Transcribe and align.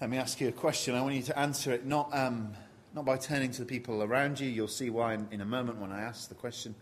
Let 0.00 0.10
me 0.10 0.16
ask 0.16 0.40
you 0.40 0.46
a 0.46 0.52
question. 0.52 0.94
I 0.94 1.02
want 1.02 1.16
you 1.16 1.22
to 1.22 1.36
answer 1.36 1.72
it 1.72 1.84
not, 1.84 2.16
um, 2.16 2.52
not 2.94 3.04
by 3.04 3.16
turning 3.16 3.50
to 3.50 3.62
the 3.62 3.66
people 3.66 4.00
around 4.00 4.38
you. 4.38 4.48
You'll 4.48 4.68
see 4.68 4.90
why 4.90 5.14
in, 5.14 5.26
in 5.32 5.40
a 5.40 5.44
moment 5.44 5.78
when 5.78 5.90
I 5.90 6.02
ask 6.02 6.28
the 6.28 6.36
question. 6.36 6.76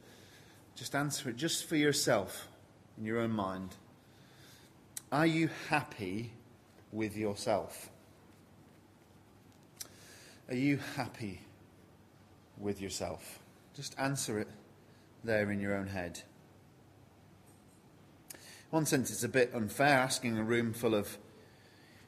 Just 0.74 0.94
answer 0.94 1.30
it 1.30 1.36
just 1.36 1.64
for 1.64 1.76
yourself, 1.76 2.46
in 2.98 3.06
your 3.06 3.20
own 3.20 3.30
mind. 3.30 3.74
Are 5.10 5.24
you 5.24 5.48
happy 5.70 6.32
with 6.92 7.16
yourself? 7.16 7.88
Are 10.50 10.54
you 10.54 10.78
happy 10.96 11.40
with 12.58 12.82
yourself? 12.82 13.38
Just 13.74 13.98
answer 13.98 14.40
it 14.40 14.48
there 15.24 15.50
in 15.50 15.58
your 15.58 15.74
own 15.74 15.86
head. 15.86 16.20
In 18.34 18.38
one 18.68 18.84
sense, 18.84 19.10
it's 19.10 19.24
a 19.24 19.28
bit 19.28 19.54
unfair 19.54 19.96
asking 19.96 20.36
a 20.36 20.44
room 20.44 20.74
full 20.74 20.94
of 20.94 21.16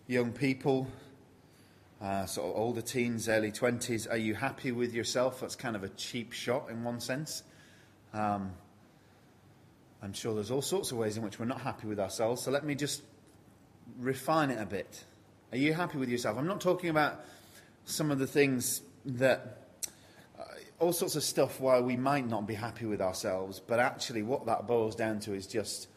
young 0.08 0.32
people, 0.32 0.88
uh, 2.00 2.24
sort 2.24 2.50
of 2.50 2.56
older 2.56 2.80
teens, 2.80 3.28
early 3.28 3.52
20s, 3.52 4.10
are 4.10 4.16
you 4.16 4.34
happy 4.34 4.72
with 4.72 4.94
yourself? 4.94 5.40
That's 5.40 5.54
kind 5.54 5.76
of 5.76 5.84
a 5.84 5.88
cheap 5.90 6.32
shot 6.32 6.70
in 6.70 6.82
one 6.82 6.98
sense. 6.98 7.42
Um, 8.14 8.52
I'm 10.02 10.14
sure 10.14 10.34
there's 10.34 10.50
all 10.50 10.62
sorts 10.62 10.92
of 10.92 10.98
ways 10.98 11.18
in 11.18 11.22
which 11.22 11.38
we're 11.38 11.44
not 11.44 11.60
happy 11.60 11.86
with 11.86 12.00
ourselves, 12.00 12.42
so 12.42 12.50
let 12.50 12.64
me 12.64 12.74
just 12.74 13.02
refine 13.98 14.50
it 14.50 14.58
a 14.58 14.64
bit. 14.64 15.04
Are 15.52 15.58
you 15.58 15.74
happy 15.74 15.98
with 15.98 16.08
yourself? 16.08 16.38
I'm 16.38 16.46
not 16.46 16.62
talking 16.62 16.88
about 16.88 17.22
some 17.84 18.10
of 18.10 18.18
the 18.18 18.26
things 18.26 18.80
that, 19.04 19.58
uh, 20.38 20.44
all 20.78 20.94
sorts 20.94 21.16
of 21.16 21.22
stuff 21.22 21.60
why 21.60 21.80
we 21.80 21.98
might 21.98 22.26
not 22.26 22.46
be 22.46 22.54
happy 22.54 22.86
with 22.86 23.02
ourselves, 23.02 23.60
but 23.60 23.78
actually 23.78 24.22
what 24.22 24.46
that 24.46 24.66
boils 24.66 24.96
down 24.96 25.20
to 25.20 25.34
is 25.34 25.46
just 25.46 25.88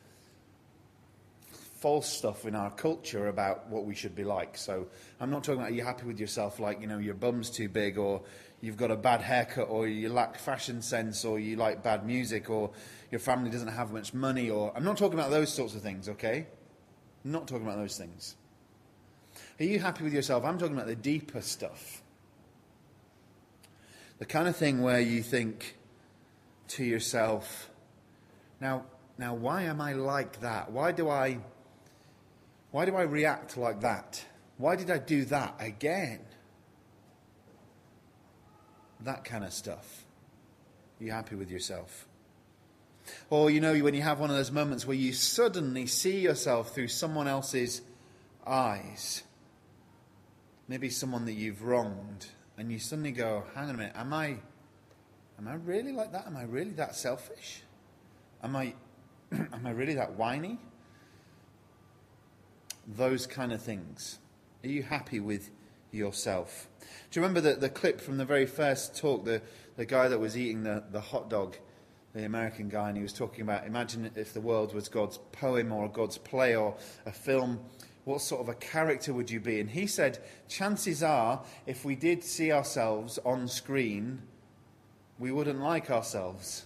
false 1.82 2.08
stuff 2.08 2.46
in 2.46 2.56
our 2.56 2.70
culture 2.70 3.28
about 3.28 3.68
what 3.68 3.86
we 3.86 3.96
should 3.96 4.16
be 4.16 4.24
like. 4.24 4.56
So 4.56 4.86
I'm 5.20 5.32
not 5.32 5.44
talking 5.44 5.62
about 5.62 5.72
are 5.72 5.76
you 5.76 5.84
happy 5.84 6.06
with 6.06 6.20
yourself, 6.20 6.60
like, 6.60 6.80
you 6.80 6.86
know, 6.86 7.00
your 7.00 7.16
bum's 7.16 7.50
too 7.50 7.68
big, 7.70 7.98
or 7.98 8.22
you've 8.62 8.78
got 8.78 8.92
a 8.92 8.96
bad 8.96 9.20
haircut, 9.20 9.68
or 9.68 9.88
you 9.88 10.10
lack 10.10 10.38
fashion 10.38 10.84
sense, 10.84 11.26
or 11.26 11.40
you 11.40 11.56
like 11.56 11.82
bad 11.82 12.06
music, 12.06 12.52
or 12.52 12.70
your 13.10 13.20
family 13.20 13.50
doesn't 13.50 13.70
have 13.70 13.92
much 13.92 14.14
money, 14.14 14.52
or 14.52 14.72
I'm 14.76 14.84
not 14.84 14.96
talking 14.96 15.18
about 15.18 15.32
those 15.32 15.52
sorts 15.52 15.74
of 15.74 15.82
things, 15.82 16.08
okay? 16.08 16.46
I'm 17.26 17.32
not 17.32 17.48
talking 17.48 17.66
about 17.66 17.80
those 17.80 17.98
things. 17.98 18.36
Are 19.60 19.66
you 19.66 19.80
happy 19.80 20.04
with 20.04 20.14
yourself? 20.14 20.46
I'm 20.46 20.60
talking 20.60 20.76
about 20.76 20.88
the 20.88 20.96
deeper 20.96 21.42
stuff. 21.42 22.04
The 24.20 24.26
kind 24.26 24.48
of 24.48 24.56
thing 24.56 24.84
where 24.84 25.02
you 25.02 25.24
think 25.24 25.78
to 26.70 26.84
yourself, 26.84 27.72
now, 28.60 28.86
now 29.18 29.34
why 29.34 29.64
am 29.64 29.82
I 29.82 29.94
like 29.94 30.42
that? 30.42 30.72
Why 30.72 30.92
do 30.92 31.10
I 31.10 31.40
why 32.72 32.86
do 32.86 32.96
I 32.96 33.04
react 33.04 33.58
like 33.58 33.82
that? 33.82 34.24
Why 34.58 34.76
did 34.76 34.90
I 34.90 34.98
do 34.98 35.26
that 35.26 35.56
again? 35.60 36.20
That 39.02 39.24
kind 39.24 39.44
of 39.44 39.52
stuff. 39.52 40.06
Are 41.00 41.04
you 41.04 41.12
happy 41.12 41.36
with 41.36 41.50
yourself? 41.50 42.08
Or, 43.30 43.50
you 43.50 43.60
know, 43.60 43.78
when 43.80 43.94
you 43.94 44.04
have 44.04 44.20
one 44.20 44.30
of 44.30 44.36
those 44.36 44.52
moments 44.52 44.86
where 44.86 44.96
you 44.96 45.12
suddenly 45.12 45.88
see 45.88 46.20
yourself 46.20 46.74
through 46.74 46.90
someone 46.90 47.28
else's 47.28 47.82
eyes, 48.46 49.24
maybe 50.68 50.90
someone 50.90 51.26
that 51.26 51.34
you've 51.34 51.64
wronged, 51.64 52.28
and 52.58 52.72
you 52.72 52.80
suddenly 52.80 53.12
go, 53.12 53.44
hang 53.56 53.70
on 53.70 53.76
a 53.76 53.78
minute, 53.78 53.94
am 53.96 54.14
I, 54.14 54.38
am 55.40 55.48
I 55.48 55.56
really 55.56 55.92
like 55.92 56.12
that? 56.12 56.28
Am 56.28 56.38
I 56.38 56.44
really 56.44 56.72
that 56.74 56.96
selfish? 56.96 57.64
Am 58.44 58.56
I, 58.56 58.76
am 59.32 59.66
I 59.66 59.72
really 59.72 59.96
that 59.96 60.14
whiny? 60.14 60.60
Those 62.88 63.28
kind 63.28 63.52
of 63.52 63.62
things? 63.62 64.20
Are 64.64 64.70
you 64.70 64.84
happy 64.84 65.20
with 65.20 65.52
yourself? 65.92 66.68
Do 67.10 67.20
you 67.20 67.26
remember 67.26 67.42
the, 67.42 67.56
the 67.60 67.70
clip 67.70 68.00
from 68.00 68.18
the 68.18 68.26
very 68.26 68.46
first 68.46 68.98
talk, 68.98 69.26
the, 69.26 69.42
the 69.78 69.86
guy 69.86 70.08
that 70.08 70.20
was 70.20 70.38
eating 70.38 70.64
the, 70.64 70.84
the 70.92 71.02
hot 71.02 71.30
dog, 71.30 71.58
the 72.14 72.26
American 72.26 72.70
guy, 72.70 72.90
and 72.90 72.98
he 72.98 73.04
was 73.04 73.14
talking 73.14 73.42
about 73.42 73.66
imagine 73.66 74.12
if 74.16 74.34
the 74.34 74.42
world 74.42 74.74
was 74.74 74.90
God's 74.90 75.18
poem 75.32 75.72
or 75.72 75.88
God's 75.88 76.18
play 76.18 76.56
or 76.56 76.76
a 77.06 77.12
film, 77.12 77.60
what 78.04 78.22
sort 78.22 78.42
of 78.42 78.50
a 78.50 78.56
character 78.56 79.14
would 79.14 79.30
you 79.30 79.40
be? 79.40 79.60
And 79.60 79.70
he 79.70 79.88
said, 79.88 80.20
chances 80.48 81.04
are, 81.04 81.44
if 81.68 81.86
we 81.86 81.96
did 81.96 82.24
see 82.24 82.52
ourselves 82.52 83.20
on 83.24 83.48
screen, 83.48 84.24
we 85.20 85.32
wouldn't 85.32 85.62
like 85.62 85.92
ourselves. 85.92 86.66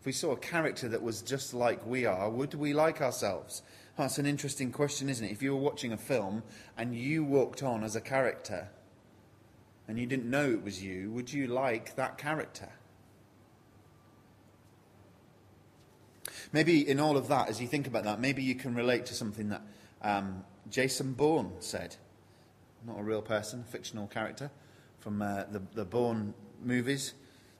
If 0.00 0.06
we 0.06 0.12
saw 0.12 0.32
a 0.32 0.36
character 0.36 0.88
that 0.88 1.02
was 1.02 1.22
just 1.22 1.54
like 1.54 1.86
we 1.86 2.04
are, 2.04 2.28
would 2.28 2.54
we 2.54 2.72
like 2.72 3.00
ourselves? 3.00 3.62
That's 4.00 4.16
an 4.16 4.24
interesting 4.24 4.72
question, 4.72 5.10
isn't 5.10 5.26
it? 5.26 5.30
If 5.30 5.42
you 5.42 5.54
were 5.54 5.60
watching 5.60 5.92
a 5.92 5.96
film 5.98 6.42
and 6.78 6.96
you 6.96 7.22
walked 7.22 7.62
on 7.62 7.84
as 7.84 7.94
a 7.96 8.00
character 8.00 8.68
and 9.86 9.98
you 9.98 10.06
didn't 10.06 10.30
know 10.30 10.50
it 10.50 10.64
was 10.64 10.82
you, 10.82 11.10
would 11.10 11.30
you 11.30 11.46
like 11.46 11.96
that 11.96 12.16
character? 12.16 12.70
Maybe 16.50 16.88
in 16.88 16.98
all 16.98 17.18
of 17.18 17.28
that, 17.28 17.50
as 17.50 17.60
you 17.60 17.66
think 17.68 17.86
about 17.86 18.04
that, 18.04 18.20
maybe 18.20 18.42
you 18.42 18.54
can 18.54 18.74
relate 18.74 19.04
to 19.06 19.14
something 19.14 19.50
that 19.50 19.62
um, 20.00 20.44
Jason 20.70 21.12
Bourne 21.12 21.52
said. 21.60 21.96
Not 22.86 22.98
a 22.98 23.02
real 23.02 23.20
person, 23.20 23.64
fictional 23.64 24.06
character 24.06 24.50
from 25.00 25.20
uh, 25.20 25.44
the, 25.50 25.60
the 25.74 25.84
Bourne 25.84 26.32
movies. 26.64 27.12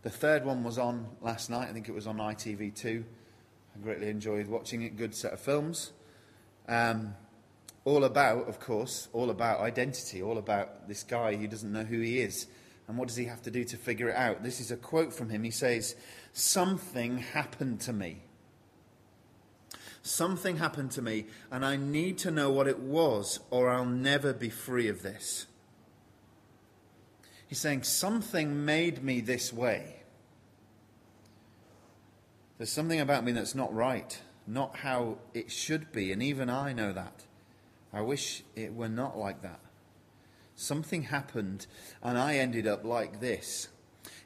The 0.02 0.10
third 0.10 0.46
one 0.46 0.64
was 0.64 0.78
on 0.78 1.06
last 1.20 1.50
night. 1.50 1.68
I 1.68 1.72
think 1.74 1.90
it 1.90 1.94
was 1.94 2.06
on 2.06 2.16
ITV2. 2.16 3.04
I 3.74 3.78
greatly 3.82 4.08
enjoyed 4.08 4.46
watching 4.46 4.80
it. 4.80 4.96
Good 4.96 5.14
set 5.14 5.34
of 5.34 5.40
films. 5.40 5.92
Um, 6.70 7.16
all 7.84 8.04
about, 8.04 8.48
of 8.48 8.60
course, 8.60 9.08
all 9.12 9.31
about 9.31 9.58
identity, 9.60 10.22
all 10.22 10.38
about 10.38 10.86
this 10.86 11.03
guy 11.03 11.34
who 11.34 11.48
doesn't 11.48 11.72
know 11.72 11.82
who 11.82 12.00
he 12.00 12.20
is. 12.20 12.47
And 12.86 12.97
what 12.97 13.08
does 13.08 13.16
he 13.16 13.25
have 13.25 13.42
to 13.42 13.50
do 13.50 13.64
to 13.64 13.76
figure 13.76 14.08
it 14.08 14.16
out? 14.16 14.44
This 14.44 14.60
is 14.60 14.70
a 14.70 14.76
quote 14.76 15.12
from 15.12 15.31
him. 15.31 15.42
He 15.42 15.50
says, 15.50 15.97
Something 16.32 17.19
happened 17.19 17.81
to 17.82 17.92
me. 17.92 18.22
Something 20.03 20.58
happened 20.58 20.92
to 20.92 21.03
me, 21.03 21.26
and 21.50 21.64
I 21.64 21.76
need 21.76 22.19
to 22.19 22.31
know 22.31 22.50
what 22.50 22.69
it 22.69 22.78
was, 22.78 23.41
or 23.50 23.69
I'll 23.69 23.84
never 23.84 24.32
be 24.32 24.48
free 24.48 24.88
of 24.88 25.02
this. 25.02 25.47
He's 27.48 27.58
saying, 27.58 27.82
Something 27.82 28.64
made 28.64 29.02
me 29.02 29.20
this 29.20 29.52
way. 29.52 30.02
There's 32.58 32.72
something 32.72 33.00
about 33.00 33.25
me 33.25 33.32
that's 33.32 33.56
not 33.56 33.75
right 33.75 34.20
not 34.50 34.77
how 34.78 35.19
it 35.33 35.50
should 35.50 35.93
be, 35.93 36.11
and 36.11 36.22
even 36.22 36.50
I 36.50 36.72
know 36.72 36.93
that. 36.93 37.25
I 37.93 38.00
wish 38.00 38.43
it 38.56 38.75
were 38.75 38.88
not 38.88 39.16
like 39.16 39.43
that. 39.43 39.61
Something 40.56 41.05
happened, 41.05 41.66
and 42.03 42.19
I 42.19 42.37
ended 42.37 42.66
up 42.66 42.84
like 42.84 43.21
this. 43.21 43.69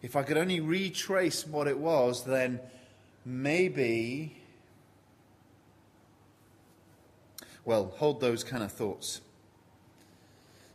If 0.02 0.16
I 0.16 0.22
could 0.22 0.38
only 0.38 0.60
retrace 0.60 1.46
what 1.46 1.68
it 1.68 1.78
was, 1.78 2.24
then 2.24 2.60
maybe. 3.24 4.36
Well, 7.64 7.92
hold 7.96 8.20
those 8.20 8.44
kind 8.44 8.62
of 8.62 8.72
thoughts. 8.72 9.20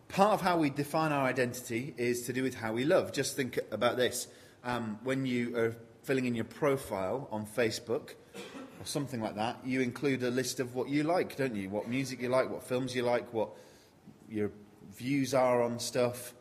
Part 0.10 0.34
of 0.34 0.42
how 0.42 0.58
we 0.58 0.70
define 0.70 1.12
our 1.12 1.26
identity 1.26 1.94
is 1.98 2.24
to 2.24 2.34
do 2.34 2.44
with 2.44 2.56
how 2.56 2.74
we 2.74 2.86
love. 2.86 3.12
Just 3.12 3.36
think 3.36 3.60
about 3.72 3.98
this. 3.98 4.28
Um, 4.64 5.00
when 5.04 5.26
you 5.26 5.56
are 5.56 5.76
filling 6.04 6.26
in 6.26 6.36
your 6.36 6.46
profile 6.46 7.28
on 7.32 7.46
Facebook, 7.46 8.14
or 8.80 8.86
something 8.86 9.22
like 9.22 9.36
that, 9.36 9.58
you 9.66 9.82
include 9.82 10.24
a 10.24 10.32
list 10.32 10.60
of 10.60 10.74
what 10.74 10.90
you 10.90 11.04
like, 11.04 11.36
don't 11.36 11.56
you? 11.56 11.70
What 11.70 11.88
music 11.88 12.22
you 12.22 12.30
like, 12.30 12.50
what 12.50 12.64
films 12.64 12.96
you 12.96 13.04
like, 13.04 13.34
what 13.34 13.50
your 14.30 14.52
views 14.96 15.34
are 15.34 15.62
on 15.62 15.80
stuff. 15.80 16.34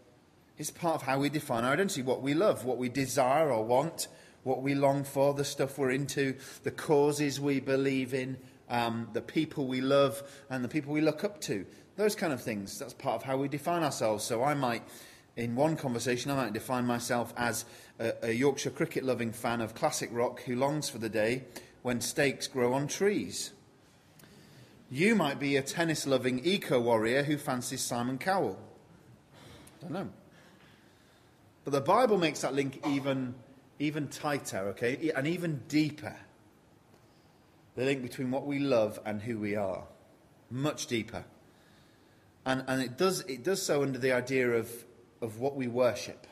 It's 0.56 0.71
part 0.71 0.97
of 0.97 1.03
how 1.03 1.19
we 1.19 1.28
define 1.28 1.65
our 1.65 1.72
identity, 1.72 2.03
what 2.03 2.22
we 2.22 2.34
love, 2.34 2.65
what 2.65 2.78
we 2.78 2.88
desire 2.88 3.50
or 3.50 3.65
want, 3.65 4.09
what 4.44 4.62
we 4.62 4.75
long 4.75 5.04
for, 5.04 5.34
the 5.34 5.44
stuff 5.44 5.78
we're 5.78 5.91
into, 5.91 6.37
the 6.62 6.71
causes 6.71 7.41
we 7.41 7.60
believe 7.60 8.15
in, 8.15 8.38
um, 8.69 9.09
the 9.12 9.21
people 9.21 9.66
we 9.66 9.81
love, 9.81 10.22
and 10.50 10.65
the 10.65 10.69
people 10.69 10.93
we 10.93 11.00
look 11.00 11.25
up 11.25 11.41
to. 11.43 11.66
Those 11.97 12.15
kind 12.15 12.32
of 12.32 12.43
things. 12.43 12.78
That's 12.78 12.94
part 12.94 13.16
of 13.16 13.22
how 13.25 13.36
we 13.36 13.48
define 13.48 13.83
ourselves. 13.83 14.24
So 14.24 14.45
I 14.45 14.54
might, 14.54 14.83
in 15.36 15.54
one 15.57 15.77
conversation, 15.77 16.30
I 16.30 16.36
might 16.36 16.53
define 16.53 16.86
myself 16.86 17.33
as 17.36 17.65
a, 17.98 18.13
a 18.22 18.33
Yorkshire 18.33 18.71
cricket 18.71 19.04
loving 19.04 19.33
fan 19.33 19.60
of 19.60 19.74
classic 19.74 20.10
rock 20.13 20.42
who 20.42 20.57
longs 20.57 20.89
for 20.89 20.98
the 20.98 21.09
day 21.09 21.45
when 21.83 22.01
steaks 22.01 22.47
grow 22.47 22.75
on 22.75 22.86
trees. 22.89 23.53
You 24.91 25.15
might 25.15 25.39
be 25.39 25.57
a 25.57 25.63
tennis 25.63 26.07
loving 26.07 26.45
eco 26.45 26.80
warrior 26.80 27.22
who 27.22 27.36
fancies 27.36 27.83
Simon 27.83 28.19
Cowell. 28.19 28.59
I 29.78 29.83
don't 29.83 29.92
know. 29.92 30.09
But 31.65 31.72
the 31.72 31.80
Bible 31.80 32.16
makes 32.16 32.41
that 32.41 32.54
link 32.54 32.80
even, 32.86 33.34
even 33.78 34.09
tighter, 34.09 34.69
okay, 34.69 35.10
and 35.15 35.27
even 35.27 35.63
deeper. 35.69 36.16
The 37.77 37.84
link 37.84 38.03
between 38.03 38.30
what 38.30 38.47
we 38.47 38.59
love 38.59 38.98
and 39.04 39.21
who 39.21 39.39
we 39.39 39.54
are. 39.54 39.84
Much 40.51 40.86
deeper. 40.86 41.25
And, 42.47 42.65
and 42.66 42.80
it, 42.80 42.97
does, 42.97 43.21
it 43.21 43.45
does 43.45 43.60
so 43.60 43.83
under 43.83 43.98
the 43.98 44.13
idea 44.13 44.51
of, 44.53 44.71
of 45.21 45.39
what 45.39 45.54
we 45.54 45.69
worship 45.69 46.27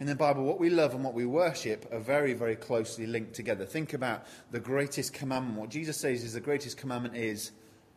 in 0.00 0.06
the 0.06 0.14
Bible, 0.14 0.44
what 0.44 0.60
we 0.60 0.70
love 0.70 0.94
and 0.94 1.02
what 1.02 1.14
we 1.14 1.26
worship 1.26 1.88
are 1.92 1.98
very, 1.98 2.32
very 2.32 2.54
closely 2.54 3.06
linked 3.06 3.34
together. 3.34 3.64
Think 3.64 3.94
about 3.94 4.26
the 4.52 4.60
greatest 4.60 5.12
commandment. 5.12 5.58
What 5.58 5.70
Jesus 5.70 5.96
says 5.96 6.22
is 6.22 6.34
the 6.34 6.40
greatest 6.40 6.76
commandment 6.76 7.16
is 7.16 7.50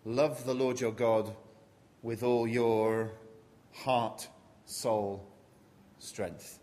love 0.03 0.43
the 0.45 0.55
Lord 0.55 0.81
your 0.81 0.91
God 0.91 1.35
with 2.01 2.23
all 2.23 2.47
your 2.47 3.11
heart, 3.71 4.27
soul, 4.65 5.27
strength. 5.99 6.57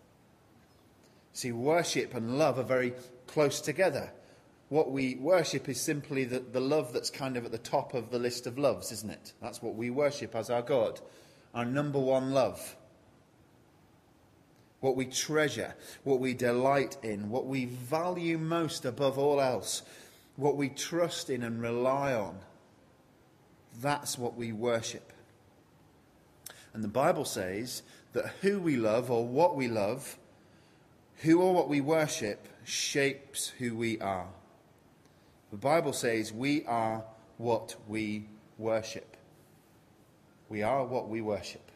See, 1.31 1.53
worship 1.53 2.15
and 2.15 2.37
love 2.37 2.59
are 2.59 2.63
very 2.63 2.93
close 3.25 3.61
together. 3.61 4.11
What 4.67 4.91
we 4.91 5.15
worship 5.15 5.69
is 5.69 5.79
simply 5.79 6.25
the, 6.25 6.39
the 6.39 6.59
love 6.59 6.91
that's 6.91 7.09
kind 7.09 7.37
of 7.37 7.45
at 7.45 7.51
the 7.53 7.57
top 7.57 7.93
of 7.93 8.11
the 8.11 8.19
list 8.19 8.45
of 8.45 8.57
loves, 8.57 8.91
isn't 8.91 9.09
it? 9.09 9.33
That's 9.41 9.61
what 9.61 9.75
we 9.75 9.89
worship 9.89 10.35
as 10.35 10.49
our 10.49 10.61
God, 10.61 10.99
our 11.55 11.65
number 11.65 11.97
one 11.97 12.31
love. 12.31 12.75
What 14.79 14.95
we 14.95 15.05
treasure, 15.05 15.75
what 16.03 16.19
we 16.19 16.33
delight 16.33 16.97
in, 17.03 17.29
what 17.29 17.45
we 17.45 17.65
value 17.65 18.37
most 18.37 18.85
above 18.85 19.17
all 19.17 19.41
else, 19.41 19.81
what 20.35 20.55
we 20.55 20.69
trust 20.69 21.29
in 21.29 21.43
and 21.43 21.61
rely 21.61 22.13
on. 22.13 22.39
That's 23.81 24.17
what 24.17 24.35
we 24.35 24.53
worship. 24.53 25.11
And 26.73 26.83
the 26.83 26.87
Bible 26.87 27.25
says 27.25 27.81
that 28.13 28.27
who 28.41 28.59
we 28.59 28.77
love 28.77 29.11
or 29.11 29.27
what 29.27 29.55
we 29.55 29.67
love, 29.67 30.17
who 31.17 31.41
or 31.41 31.53
what 31.53 31.67
we 31.67 31.81
worship, 31.81 32.47
shapes 32.63 33.49
who 33.59 33.75
we 33.75 33.99
are. 33.99 34.27
The 35.51 35.57
Bible 35.57 35.93
says 35.93 36.31
we 36.31 36.63
are 36.65 37.03
what 37.37 37.75
we 37.87 38.27
worship. 38.57 39.17
We 40.47 40.63
are 40.63 40.85
what 40.85 41.09
we 41.09 41.21
worship. 41.21 41.71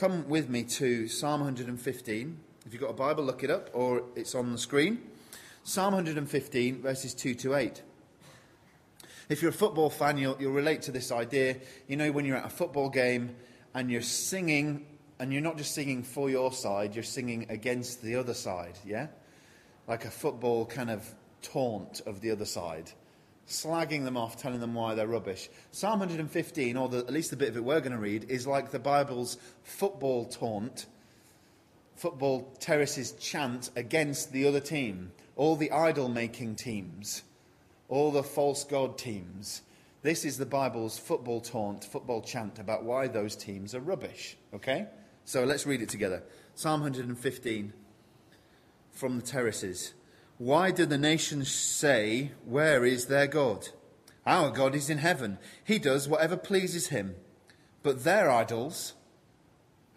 Come 0.00 0.26
with 0.30 0.48
me 0.48 0.62
to 0.62 1.08
Psalm 1.08 1.40
115. 1.40 2.40
If 2.64 2.72
you've 2.72 2.80
got 2.80 2.88
a 2.88 2.94
Bible, 2.94 3.22
look 3.22 3.44
it 3.44 3.50
up, 3.50 3.68
or 3.74 4.04
it's 4.16 4.34
on 4.34 4.50
the 4.50 4.56
screen. 4.56 5.02
Psalm 5.62 5.92
115, 5.92 6.80
verses 6.80 7.12
2 7.12 7.34
to 7.34 7.54
8. 7.54 7.82
If 9.28 9.42
you're 9.42 9.50
a 9.50 9.52
football 9.52 9.90
fan, 9.90 10.16
you'll, 10.16 10.38
you'll 10.40 10.54
relate 10.54 10.80
to 10.84 10.90
this 10.90 11.12
idea. 11.12 11.58
You 11.86 11.98
know, 11.98 12.12
when 12.12 12.24
you're 12.24 12.38
at 12.38 12.46
a 12.46 12.48
football 12.48 12.88
game 12.88 13.36
and 13.74 13.90
you're 13.90 14.00
singing, 14.00 14.86
and 15.18 15.34
you're 15.34 15.42
not 15.42 15.58
just 15.58 15.74
singing 15.74 16.02
for 16.02 16.30
your 16.30 16.50
side, 16.50 16.94
you're 16.94 17.04
singing 17.04 17.44
against 17.50 18.00
the 18.00 18.16
other 18.16 18.32
side, 18.32 18.78
yeah? 18.86 19.08
Like 19.86 20.06
a 20.06 20.10
football 20.10 20.64
kind 20.64 20.88
of 20.88 21.06
taunt 21.42 22.00
of 22.06 22.22
the 22.22 22.30
other 22.30 22.46
side, 22.46 22.90
slagging 23.50 24.04
them 24.04 24.16
off, 24.16 24.36
telling 24.36 24.60
them 24.60 24.74
why 24.74 24.94
they're 24.94 25.06
rubbish. 25.06 25.50
Psalm 25.72 25.98
115, 25.98 26.76
or 26.76 26.88
the, 26.88 26.98
at 26.98 27.12
least 27.12 27.30
the 27.30 27.36
bit 27.36 27.48
of 27.48 27.56
it 27.56 27.64
we're 27.64 27.80
going 27.80 27.92
to 27.92 27.98
read, 27.98 28.30
is 28.30 28.46
like 28.46 28.70
the 28.70 28.78
Bible's 28.78 29.36
football 29.64 30.24
taunt, 30.24 30.86
football 31.96 32.52
terraces 32.60 33.12
chant 33.12 33.70
against 33.74 34.32
the 34.32 34.46
other 34.46 34.60
team, 34.60 35.12
all 35.34 35.56
the 35.56 35.72
idol 35.72 36.08
making 36.08 36.54
teams, 36.54 37.22
all 37.88 38.12
the 38.12 38.22
false 38.22 38.62
god 38.64 38.96
teams. 38.96 39.62
This 40.02 40.24
is 40.24 40.38
the 40.38 40.46
Bible's 40.46 40.98
football 40.98 41.40
taunt, 41.40 41.84
football 41.84 42.22
chant 42.22 42.58
about 42.58 42.84
why 42.84 43.08
those 43.08 43.34
teams 43.34 43.74
are 43.74 43.80
rubbish. 43.80 44.36
Okay? 44.54 44.86
So 45.24 45.44
let's 45.44 45.66
read 45.66 45.82
it 45.82 45.88
together. 45.88 46.22
Psalm 46.54 46.80
115 46.80 47.72
from 48.92 49.16
the 49.16 49.26
terraces. 49.26 49.92
Why 50.40 50.70
do 50.70 50.86
the 50.86 50.96
nations 50.96 51.50
say, 51.52 52.30
Where 52.46 52.82
is 52.82 53.08
their 53.08 53.26
God? 53.26 53.68
Our 54.24 54.50
God 54.50 54.74
is 54.74 54.88
in 54.88 54.96
heaven. 54.96 55.36
He 55.62 55.78
does 55.78 56.08
whatever 56.08 56.38
pleases 56.38 56.86
him. 56.86 57.16
But 57.82 58.04
their 58.04 58.30
idols 58.30 58.94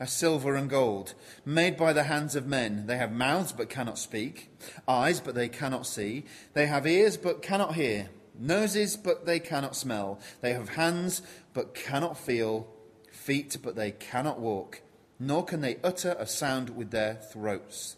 are 0.01 0.06
silver 0.06 0.56
and 0.56 0.69
gold, 0.69 1.13
made 1.45 1.78
by 1.78 1.94
the 1.94 2.04
hands 2.04 2.36
of 2.36 2.45
men. 2.45 2.88
They 2.88 2.98
have 2.98 3.13
mouths 3.13 3.54
but 3.54 3.69
cannot 3.69 3.98
speak, 3.98 4.51
eyes 4.86 5.22
but 5.22 5.34
they 5.34 5.48
cannot 5.48 5.88
see. 5.88 6.25
They 6.51 6.66
have 6.66 6.86
ears 6.86 7.16
but 7.16 7.42
cannot 7.42 7.75
hear, 7.75 8.10
noses 8.38 8.98
but 8.98 9.25
they 9.25 9.40
cannot 9.40 9.78
smell. 9.78 10.19
They 10.42 10.51
have 10.51 10.75
hands 10.75 11.22
but 11.54 11.74
cannot 11.74 12.18
feel, 12.18 12.68
feet 13.13 13.56
but 13.63 13.78
they 13.78 13.92
cannot 13.92 14.42
walk, 14.42 14.81
nor 15.18 15.45
can 15.45 15.62
they 15.62 15.78
utter 15.86 16.18
a 16.19 16.28
sound 16.28 16.75
with 16.75 16.92
their 16.92 17.16
throats. 17.16 17.95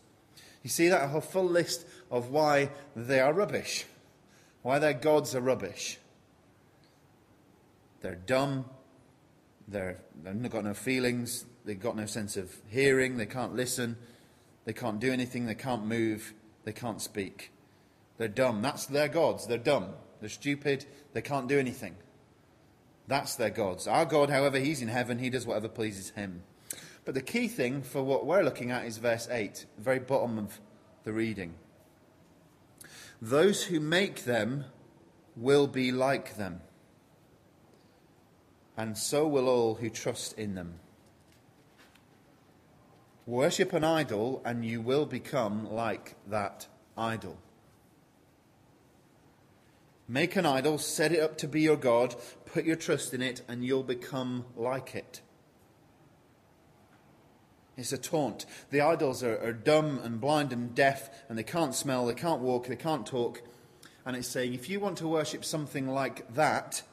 You 0.66 0.70
see 0.70 0.90
that? 0.90 1.04
A 1.04 1.08
whole 1.10 1.22
full 1.22 1.46
list 1.46 1.86
of 2.12 2.30
why 2.30 2.70
they 2.96 3.20
are 3.20 3.34
rubbish, 3.34 3.86
why 4.62 4.80
their 4.80 4.94
gods 4.94 5.36
are 5.36 5.42
rubbish. 5.42 5.98
They're 8.02 8.16
dumb, 8.16 8.66
they're, 9.68 9.98
they've 10.24 10.52
got 10.52 10.64
no 10.64 10.74
feelings, 10.74 11.46
they've 11.66 11.80
got 11.80 11.96
no 11.96 12.06
sense 12.06 12.38
of 12.38 12.52
hearing, 12.68 13.18
they 13.18 13.26
can't 13.26 13.56
listen, 13.56 13.98
they 14.66 14.74
can't 14.74 15.00
do 15.00 15.12
anything, 15.12 15.46
they 15.46 15.56
can't 15.56 15.86
move, 15.86 16.34
they 16.64 16.74
can't 16.74 17.02
speak. 17.02 17.52
They're 18.18 18.28
dumb. 18.28 18.62
That's 18.62 18.86
their 18.86 19.08
gods. 19.08 19.48
They're 19.48 19.58
dumb. 19.58 19.90
They're 20.20 20.30
stupid. 20.30 20.86
They 21.14 21.22
can't 21.22 21.48
do 21.48 21.60
anything. 21.60 21.96
That's 23.08 23.36
their 23.36 23.50
gods. 23.50 23.88
Our 23.88 24.06
God, 24.06 24.30
however, 24.30 24.58
He's 24.58 24.82
in 24.82 24.88
heaven. 24.88 25.20
He 25.20 25.30
does 25.30 25.46
whatever 25.46 25.68
pleases 25.68 26.12
Him. 26.12 26.44
But 27.04 27.14
the 27.14 27.22
key 27.22 27.48
thing 27.48 27.84
for 27.84 28.04
what 28.04 28.26
we're 28.26 28.44
looking 28.44 28.72
at 28.72 28.86
is 28.86 28.98
verse 28.98 29.28
8, 29.30 29.66
the 29.76 29.84
very 29.84 30.00
bottom 30.00 30.40
of 30.40 30.60
the 31.04 31.14
reading. 31.14 31.54
Those 33.22 33.64
who 33.64 33.80
make 33.80 34.26
them 34.26 34.66
will 35.36 35.68
be 35.68 35.92
like 35.92 36.38
them, 36.38 36.62
and 38.78 38.98
so 38.98 39.28
will 39.28 39.48
all 39.48 39.76
who 39.76 39.90
trust 39.90 40.38
in 40.38 40.56
them. 40.56 40.80
Worship 43.26 43.74
an 43.74 43.84
idol, 43.84 44.42
and 44.46 44.64
you 44.64 44.82
will 44.82 45.06
become 45.06 45.72
like 45.72 46.16
that 46.28 46.68
idol. 46.98 47.38
Make 50.08 50.36
an 50.36 50.46
idol, 50.46 50.78
set 50.78 51.12
it 51.12 51.20
up 51.20 51.38
to 51.40 51.48
be 51.48 51.62
your 51.62 51.78
God, 51.78 52.16
put 52.46 52.66
your 52.66 52.76
trust 52.76 53.14
in 53.14 53.24
it, 53.24 53.42
and 53.48 53.66
you'll 53.66 53.82
become 53.82 54.46
like 54.56 54.94
it. 54.94 55.22
It's 57.78 57.92
a 57.92 57.98
taunt. 57.98 58.46
The 58.72 58.82
idols 58.82 59.22
are, 59.22 59.38
are, 59.44 59.54
dumb 59.54 60.00
and 60.04 60.22
blind 60.22 60.54
and 60.54 60.74
deaf, 60.74 61.10
and 61.28 61.38
they 61.38 61.44
can't 61.44 61.76
smell, 61.76 62.06
they 62.06 62.14
can't 62.14 62.42
walk, 62.42 62.68
they 62.68 62.76
can't 62.76 63.06
talk. 63.06 63.42
And 64.06 64.16
it's 64.16 64.28
saying, 64.28 64.54
if 64.54 64.70
you 64.70 64.80
want 64.80 64.98
to 65.00 65.08
worship 65.08 65.44
something 65.44 65.88
like 65.88 66.34
that, 66.36 66.84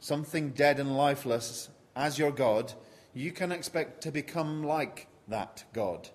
something 0.00 0.50
dead 0.50 0.80
and 0.80 0.96
lifeless, 0.96 1.68
as 1.94 2.18
your 2.18 2.32
God, 2.32 2.72
you 3.14 3.30
can 3.30 3.52
expect 3.52 4.02
to 4.02 4.10
become 4.10 4.64
like 4.64 5.08
that 5.28 5.64
God, 5.72 6.08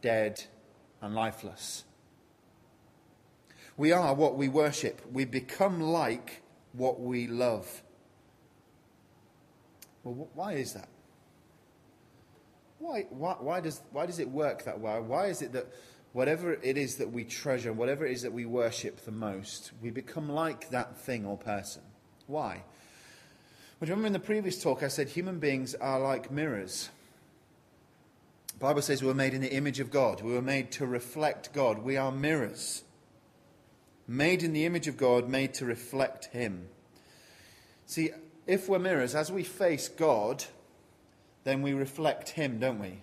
dead 0.00 0.44
and 1.02 1.14
lifeless. 1.14 1.84
We 3.76 3.92
are 3.92 4.14
what 4.14 4.36
we 4.36 4.48
worship. 4.48 5.02
We 5.12 5.24
become 5.24 5.80
like 5.80 6.42
what 6.72 7.00
we 7.00 7.26
love. 7.26 7.82
Well, 10.02 10.28
why 10.34 10.54
is 10.54 10.72
that? 10.72 10.88
Why, 12.78 13.06
why, 13.10 13.36
why, 13.40 13.60
does, 13.60 13.80
why 13.90 14.06
does 14.06 14.18
it 14.18 14.30
work 14.30 14.64
that 14.64 14.80
way? 14.80 15.00
Why 15.00 15.26
is 15.26 15.42
it 15.42 15.52
that 15.52 15.66
whatever 16.12 16.52
it 16.54 16.76
is 16.76 16.96
that 16.96 17.12
we 17.12 17.24
treasure, 17.24 17.72
whatever 17.72 18.06
it 18.06 18.12
is 18.12 18.22
that 18.22 18.32
we 18.32 18.46
worship 18.46 19.04
the 19.04 19.10
most, 19.10 19.72
we 19.82 19.90
become 19.90 20.28
like 20.28 20.70
that 20.70 20.96
thing 20.96 21.26
or 21.26 21.36
person? 21.36 21.82
Why? 22.26 22.62
Well, 23.80 23.86
do 23.86 23.86
you 23.86 23.94
remember 23.94 24.06
in 24.08 24.12
the 24.12 24.18
previous 24.20 24.62
talk 24.62 24.82
I 24.82 24.88
said 24.88 25.08
human 25.08 25.38
beings 25.38 25.74
are 25.74 26.00
like 26.00 26.30
mirrors? 26.30 26.90
The 28.54 28.58
Bible 28.64 28.82
says 28.82 29.02
we 29.02 29.08
were 29.08 29.14
made 29.14 29.34
in 29.34 29.40
the 29.40 29.52
image 29.52 29.78
of 29.78 29.90
God. 29.90 30.20
We 30.20 30.32
were 30.32 30.42
made 30.42 30.72
to 30.72 30.86
reflect 30.86 31.52
God. 31.52 31.78
We 31.78 31.96
are 31.96 32.10
mirrors. 32.10 32.82
Made 34.08 34.42
in 34.42 34.52
the 34.52 34.64
image 34.64 34.88
of 34.88 34.96
God, 34.96 35.28
made 35.28 35.54
to 35.54 35.64
reflect 35.64 36.26
Him. 36.26 36.68
See, 37.86 38.10
if 38.48 38.68
we're 38.68 38.78
mirrors, 38.78 39.14
as 39.14 39.30
we 39.30 39.44
face 39.44 39.88
God, 39.88 40.44
then 41.44 41.62
we 41.62 41.72
reflect 41.72 42.30
Him, 42.30 42.58
don't 42.58 42.78
we? 42.78 43.00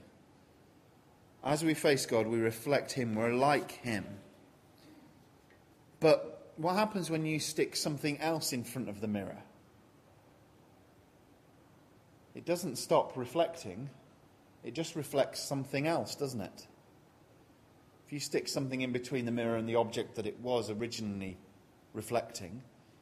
As 1.43 1.63
we 1.63 1.73
face 1.73 2.05
God, 2.05 2.27
we 2.27 2.39
reflect 2.39 2.91
Him. 2.91 3.15
We're 3.15 3.33
like 3.33 3.71
Him. 3.71 4.05
But 5.99 6.51
what 6.57 6.75
happens 6.75 7.09
when 7.09 7.25
you 7.25 7.39
stick 7.39 7.75
something 7.75 8.19
else 8.19 8.53
in 8.53 8.63
front 8.63 8.89
of 8.89 9.01
the 9.01 9.07
mirror? 9.07 9.37
It 12.33 12.45
doesn't 12.45 12.77
stop 12.77 13.15
reflecting, 13.15 13.89
it 14.63 14.73
just 14.73 14.95
reflects 14.95 15.41
something 15.41 15.87
else, 15.87 16.15
doesn't 16.15 16.41
it? 16.41 16.67
If 18.05 18.13
you 18.13 18.19
stick 18.19 18.47
something 18.47 18.81
in 18.81 18.91
between 18.91 19.25
the 19.25 19.31
mirror 19.31 19.55
and 19.55 19.67
the 19.67 19.75
object 19.75 20.15
that 20.15 20.27
it 20.27 20.39
was 20.41 20.69
originally 20.69 21.37
reflecting, 21.93 22.61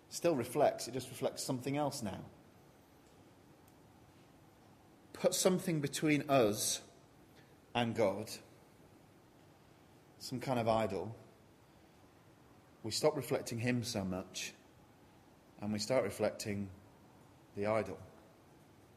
still 0.10 0.36
reflects, 0.36 0.88
it 0.88 0.94
just 0.94 1.10
reflects 1.10 1.44
something 1.44 1.78
else 1.78 2.04
now 2.04 2.20
put 5.24 5.34
something 5.34 5.80
between 5.80 6.22
us 6.30 6.82
and 7.74 7.96
God, 7.96 8.30
some 10.20 10.42
kind 10.42 10.60
of 10.60 10.68
idol, 10.68 11.16
we 12.84 12.92
stop 12.92 13.16
reflecting 13.16 13.58
Him 13.58 13.86
so 13.86 14.04
much 14.04 14.52
and 15.62 15.72
we 15.72 15.80
start 15.80 16.04
reflecting 16.04 16.68
the 17.56 17.68
idol. 17.68 17.98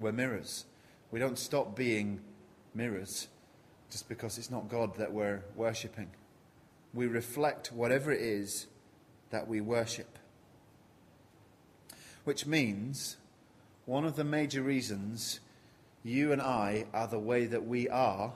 We're 0.01 0.11
mirrors. 0.11 0.65
We 1.13 1.21
don't 1.21 1.39
stop 1.39 1.77
being 1.77 2.21
mirrors 2.75 3.29
just 3.89 4.09
because 4.09 4.37
it's 4.37 4.51
not 4.51 4.69
God 4.69 4.97
that 4.97 5.13
we're 5.13 5.45
worshipping. 5.55 6.11
We 6.93 7.07
reflect 7.07 7.71
whatever 7.71 8.11
it 8.11 8.21
is 8.21 8.67
that 9.31 9.47
we 9.47 9.61
worship. 9.61 10.19
Which 12.25 12.47
means 12.47 13.17
one 13.85 14.05
of 14.05 14.17
the 14.17 14.25
major 14.25 14.63
reasons 14.63 15.39
you 16.07 16.33
and 16.33 16.41
I 16.41 16.87
are 16.95 17.09
the 17.09 17.19
way 17.19 17.47
that 17.47 17.67
we 17.67 17.89
are 17.89 18.33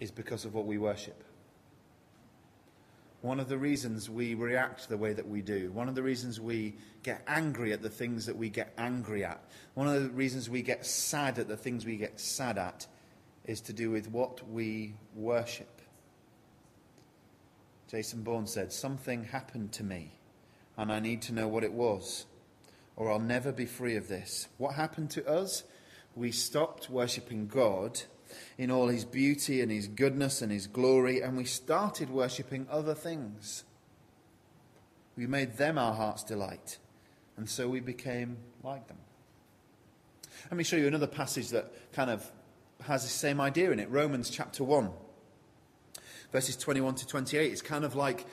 is 0.00 0.10
because 0.10 0.44
of 0.44 0.54
what 0.54 0.64
we 0.64 0.78
worship. 0.78 1.22
One 3.20 3.40
of 3.40 3.48
the 3.48 3.58
reasons 3.58 4.10
we 4.10 4.34
react 4.34 4.88
the 4.88 4.96
way 4.96 5.12
that 5.12 5.26
we 5.26 5.40
do, 5.40 5.70
one 5.72 5.88
of 5.88 5.94
the 5.94 6.02
reasons 6.02 6.40
we 6.40 6.74
get 7.02 7.22
angry 7.26 7.72
at 7.72 7.82
the 7.82 7.90
things 7.90 8.26
that 8.26 8.36
we 8.36 8.50
get 8.50 8.72
angry 8.76 9.24
at, 9.24 9.42
one 9.74 9.86
of 9.86 10.02
the 10.02 10.10
reasons 10.10 10.50
we 10.50 10.62
get 10.62 10.84
sad 10.84 11.38
at 11.38 11.48
the 11.48 11.56
things 11.56 11.84
we 11.84 11.96
get 11.96 12.18
sad 12.18 12.58
at, 12.58 12.86
is 13.44 13.60
to 13.62 13.72
do 13.72 13.90
with 13.90 14.10
what 14.10 14.46
we 14.50 14.94
worship. 15.14 15.80
Jason 17.88 18.22
Bourne 18.22 18.46
said, 18.46 18.72
Something 18.72 19.24
happened 19.24 19.72
to 19.72 19.84
me, 19.84 20.12
and 20.76 20.90
I 20.90 21.00
need 21.00 21.22
to 21.22 21.32
know 21.32 21.48
what 21.48 21.64
it 21.64 21.72
was, 21.72 22.26
or 22.96 23.10
I'll 23.10 23.18
never 23.18 23.52
be 23.52 23.66
free 23.66 23.96
of 23.96 24.08
this. 24.08 24.48
What 24.58 24.74
happened 24.74 25.10
to 25.10 25.26
us? 25.28 25.64
We 26.14 26.30
stopped 26.30 26.88
worshipping 26.88 27.48
God 27.48 28.02
in 28.56 28.70
all 28.70 28.88
his 28.88 29.04
beauty 29.04 29.60
and 29.60 29.70
his 29.70 29.88
goodness 29.88 30.42
and 30.42 30.50
his 30.50 30.66
glory, 30.66 31.20
and 31.20 31.36
we 31.36 31.44
started 31.44 32.10
worshipping 32.10 32.66
other 32.70 32.94
things. 32.94 33.64
We 35.16 35.26
made 35.26 35.56
them 35.56 35.78
our 35.78 35.94
heart's 35.94 36.24
delight, 36.24 36.78
and 37.36 37.48
so 37.48 37.68
we 37.68 37.80
became 37.80 38.36
like 38.62 38.86
them. 38.88 38.98
Let 40.50 40.56
me 40.56 40.64
show 40.64 40.76
you 40.76 40.86
another 40.86 41.06
passage 41.06 41.50
that 41.50 41.72
kind 41.92 42.10
of 42.10 42.30
has 42.82 43.02
the 43.02 43.08
same 43.08 43.40
idea 43.40 43.70
in 43.70 43.78
it 43.78 43.90
Romans 43.90 44.30
chapter 44.30 44.62
1, 44.62 44.90
verses 46.32 46.56
21 46.56 46.96
to 46.96 47.06
28. 47.06 47.52
It's 47.52 47.62
kind 47.62 47.84
of 47.84 47.94
like 47.94 48.26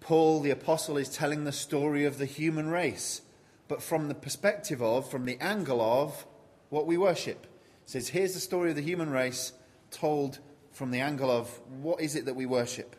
Paul 0.00 0.40
the 0.40 0.50
apostle 0.50 0.96
is 0.96 1.08
telling 1.08 1.44
the 1.44 1.52
story 1.52 2.04
of 2.04 2.18
the 2.18 2.26
human 2.26 2.70
race, 2.70 3.22
but 3.70 3.80
from 3.80 4.08
the 4.08 4.16
perspective 4.16 4.82
of, 4.82 5.08
from 5.08 5.26
the 5.26 5.38
angle 5.40 5.80
of, 5.80 6.26
what 6.70 6.88
we 6.88 6.98
worship 6.98 7.46
It 7.84 7.90
says, 7.90 8.08
Here's 8.08 8.34
the 8.34 8.40
story 8.40 8.70
of 8.70 8.76
the 8.76 8.82
human 8.82 9.10
race 9.10 9.52
told 9.92 10.40
from 10.72 10.90
the 10.90 10.98
angle 10.98 11.30
of 11.30 11.48
what 11.80 12.00
is 12.00 12.16
it 12.16 12.24
that 12.24 12.34
we 12.34 12.46
worship. 12.46 12.96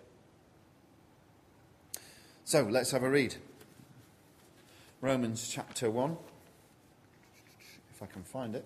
So 2.46 2.64
let's 2.64 2.92
have 2.92 3.04
a 3.04 3.10
read. 3.10 3.36
Romans 5.02 5.50
chapter 5.54 5.90
1, 5.92 6.16
if 7.94 8.02
I 8.02 8.06
can 8.06 8.24
find 8.24 8.56
it. 8.56 8.64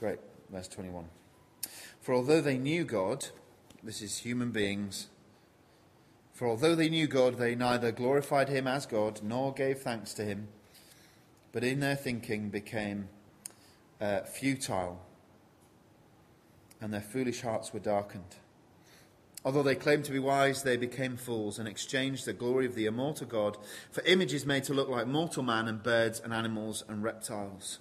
Great, 0.00 0.18
verse 0.50 0.66
21. 0.66 1.04
For 2.00 2.14
although 2.14 2.40
they 2.40 2.56
knew 2.56 2.84
God, 2.84 3.26
this 3.82 4.00
is 4.00 4.20
human 4.20 4.50
beings, 4.50 5.08
for 6.32 6.48
although 6.48 6.74
they 6.74 6.88
knew 6.88 7.06
God, 7.06 7.36
they 7.36 7.54
neither 7.54 7.92
glorified 7.92 8.48
him 8.48 8.66
as 8.66 8.86
God 8.86 9.20
nor 9.22 9.52
gave 9.52 9.80
thanks 9.80 10.14
to 10.14 10.24
him, 10.24 10.48
but 11.52 11.62
in 11.62 11.80
their 11.80 11.96
thinking 11.96 12.48
became 12.48 13.10
uh, 14.00 14.20
futile, 14.22 15.02
and 16.80 16.94
their 16.94 17.02
foolish 17.02 17.42
hearts 17.42 17.74
were 17.74 17.78
darkened. 17.78 18.36
Although 19.44 19.64
they 19.64 19.74
claimed 19.74 20.06
to 20.06 20.12
be 20.12 20.18
wise, 20.18 20.62
they 20.62 20.78
became 20.78 21.18
fools 21.18 21.58
and 21.58 21.68
exchanged 21.68 22.24
the 22.24 22.32
glory 22.32 22.64
of 22.64 22.74
the 22.74 22.86
immortal 22.86 23.26
God 23.26 23.58
for 23.90 24.02
images 24.04 24.46
made 24.46 24.64
to 24.64 24.72
look 24.72 24.88
like 24.88 25.06
mortal 25.06 25.42
man 25.42 25.68
and 25.68 25.82
birds 25.82 26.20
and 26.20 26.32
animals 26.32 26.84
and 26.88 27.02
reptiles. 27.02 27.80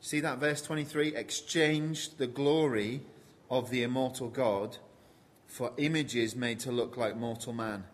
See 0.00 0.20
that 0.20 0.38
verse 0.38 0.62
23? 0.62 1.14
Exchanged 1.14 2.18
the 2.18 2.26
glory 2.26 3.02
of 3.50 3.70
the 3.70 3.82
immortal 3.82 4.28
God 4.28 4.78
for 5.46 5.72
images 5.76 6.34
made 6.34 6.60
to 6.60 6.72
look 6.72 6.96
like 6.96 7.16
mortal 7.16 7.52
man. 7.52 7.84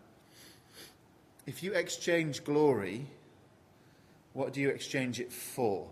If 1.45 1.63
you 1.63 1.73
exchange 1.73 2.43
glory, 2.43 3.07
what 4.33 4.53
do 4.53 4.61
you 4.61 4.69
exchange 4.69 5.19
it 5.19 5.33
for? 5.33 5.89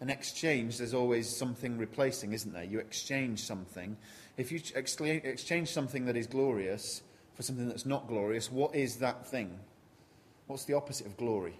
An 0.00 0.10
exchange, 0.10 0.78
there's 0.78 0.94
always 0.94 1.28
something 1.28 1.78
replacing, 1.78 2.32
isn't 2.32 2.52
there? 2.52 2.64
You 2.64 2.78
exchange 2.78 3.40
something. 3.40 3.96
If 4.36 4.50
you 4.50 4.60
exchange 4.74 5.70
something 5.70 6.06
that 6.06 6.16
is 6.16 6.26
glorious 6.26 7.02
for 7.34 7.42
something 7.42 7.68
that's 7.68 7.86
not 7.86 8.08
glorious, 8.08 8.50
what 8.50 8.74
is 8.74 8.96
that 8.96 9.26
thing? 9.26 9.58
What's 10.46 10.64
the 10.64 10.74
opposite 10.74 11.06
of 11.06 11.16
glory? 11.16 11.56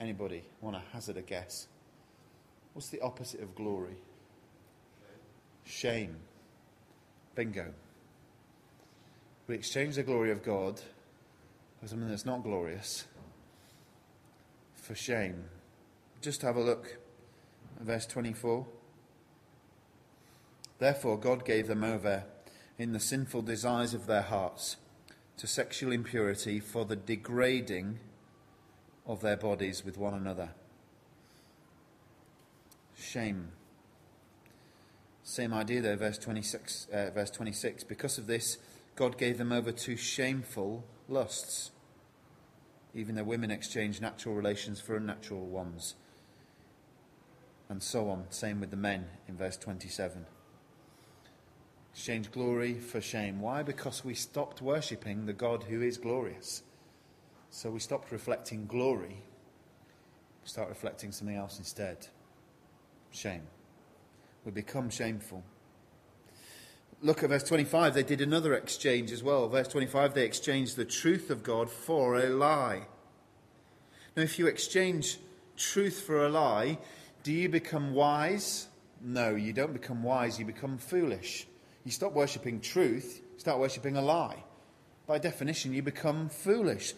Anybody 0.00 0.42
want 0.60 0.76
to 0.76 0.82
hazard 0.92 1.16
a 1.16 1.22
guess? 1.22 1.66
What's 2.72 2.88
the 2.88 3.00
opposite 3.00 3.42
of 3.42 3.54
glory? 3.54 3.96
Shame. 5.64 6.16
Bingo. 7.34 7.72
We 9.46 9.54
exchange 9.54 9.96
the 9.96 10.02
glory 10.02 10.30
of 10.30 10.42
God 10.42 10.80
for 11.80 11.88
something 11.88 12.08
that's 12.08 12.24
not 12.24 12.42
glorious 12.42 13.06
for 14.74 14.94
shame. 14.94 15.44
Just 16.20 16.42
have 16.42 16.56
a 16.56 16.60
look 16.60 16.98
at 17.78 17.86
verse 17.86 18.06
24. 18.06 18.66
Therefore, 20.78 21.18
God 21.18 21.44
gave 21.44 21.68
them 21.68 21.84
over 21.84 22.24
in 22.78 22.92
the 22.92 23.00
sinful 23.00 23.42
desires 23.42 23.94
of 23.94 24.06
their 24.06 24.22
hearts 24.22 24.76
to 25.36 25.46
sexual 25.46 25.92
impurity 25.92 26.60
for 26.60 26.84
the 26.84 26.96
degrading 26.96 27.98
of 29.06 29.20
their 29.20 29.36
bodies 29.36 29.84
with 29.84 29.98
one 29.98 30.14
another 30.14 30.50
shame. 32.96 33.52
Same 35.22 35.54
idea 35.54 35.80
there, 35.80 35.96
verse 35.96 36.18
26. 36.18 36.88
Uh, 36.92 37.10
verse 37.14 37.30
26. 37.30 37.84
Because 37.84 38.18
of 38.18 38.26
this, 38.26 38.58
God 38.96 39.16
gave 39.16 39.38
them 39.38 39.52
over 39.52 39.72
to 39.72 39.96
shameful 39.96 40.84
lusts. 41.08 41.70
Even 42.94 43.14
the 43.14 43.24
women 43.24 43.50
exchanged 43.50 44.02
natural 44.02 44.34
relations 44.34 44.80
for 44.80 44.96
unnatural 44.96 45.46
ones. 45.46 45.94
And 47.68 47.82
so 47.82 48.10
on. 48.10 48.26
Same 48.30 48.60
with 48.60 48.70
the 48.70 48.76
men 48.76 49.06
in 49.28 49.36
verse 49.36 49.56
27. 49.56 50.26
Exchange 51.92 52.32
glory 52.32 52.74
for 52.74 53.00
shame. 53.00 53.40
Why? 53.40 53.62
Because 53.62 54.04
we 54.04 54.14
stopped 54.14 54.60
worshipping 54.60 55.26
the 55.26 55.32
God 55.32 55.64
who 55.64 55.80
is 55.82 55.98
glorious. 55.98 56.62
So 57.50 57.70
we 57.70 57.80
stopped 57.80 58.10
reflecting 58.10 58.66
glory. 58.66 59.22
We 60.42 60.48
start 60.48 60.68
reflecting 60.68 61.12
something 61.12 61.36
else 61.36 61.58
instead 61.58 62.08
shame. 63.12 63.42
We 64.44 64.50
become 64.50 64.90
shameful. 64.90 65.44
Look 67.00 67.22
at 67.22 67.30
verse 67.30 67.42
25. 67.44 67.94
They 67.94 68.02
did 68.02 68.20
another 68.20 68.54
exchange 68.54 69.12
as 69.12 69.22
well. 69.22 69.48
Verse 69.48 69.68
25, 69.68 70.14
they 70.14 70.24
exchanged 70.24 70.76
the 70.76 70.84
truth 70.84 71.30
of 71.30 71.42
God 71.42 71.70
for 71.70 72.16
a 72.16 72.28
lie. 72.28 72.86
Now, 74.16 74.22
if 74.22 74.38
you 74.38 74.46
exchange 74.46 75.18
truth 75.56 76.02
for 76.02 76.24
a 76.24 76.28
lie, 76.28 76.78
do 77.22 77.32
you 77.32 77.48
become 77.48 77.94
wise? 77.94 78.68
No, 79.00 79.34
you 79.34 79.52
don't 79.52 79.72
become 79.72 80.02
wise, 80.02 80.38
you 80.38 80.44
become 80.44 80.78
foolish. 80.78 81.46
You 81.84 81.90
stop 81.90 82.12
worshipping 82.12 82.60
truth, 82.60 83.20
start 83.36 83.58
worshipping 83.58 83.96
a 83.96 84.02
lie. 84.02 84.44
By 85.06 85.18
definition, 85.18 85.72
you 85.72 85.82
become 85.82 86.28
foolish. 86.28 86.94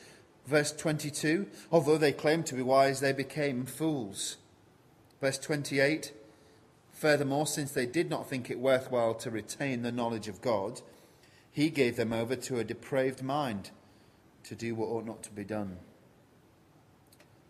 Verse 0.47 0.73
22 0.73 1.47
Although 1.73 1.99
they 1.99 2.12
claimed 2.12 2.47
to 2.47 2.54
be 2.54 2.62
wise, 2.62 3.00
they 3.00 3.12
became 3.12 3.64
fools. 3.64 4.37
Verse 5.21 5.38
28 5.38 6.12
Furthermore, 6.92 7.47
since 7.47 7.73
they 7.73 7.87
did 7.87 8.09
not 8.09 8.28
think 8.28 8.49
it 8.49 8.59
worthwhile 8.59 9.14
to 9.14 9.30
retain 9.30 9.83
the 9.83 9.90
knowledge 9.90 10.28
of 10.28 10.40
God, 10.40 10.80
he 11.50 11.68
gave 11.68 11.97
them 11.97 12.12
over 12.12 12.37
to 12.37 12.59
a 12.59 12.64
depraved 12.64 13.23
mind 13.23 13.71
to 14.44 14.54
do 14.54 14.75
what 14.75 14.87
ought 14.87 15.04
not 15.04 15.23
to 15.25 15.30
be 15.30 15.44
done. 15.44 15.78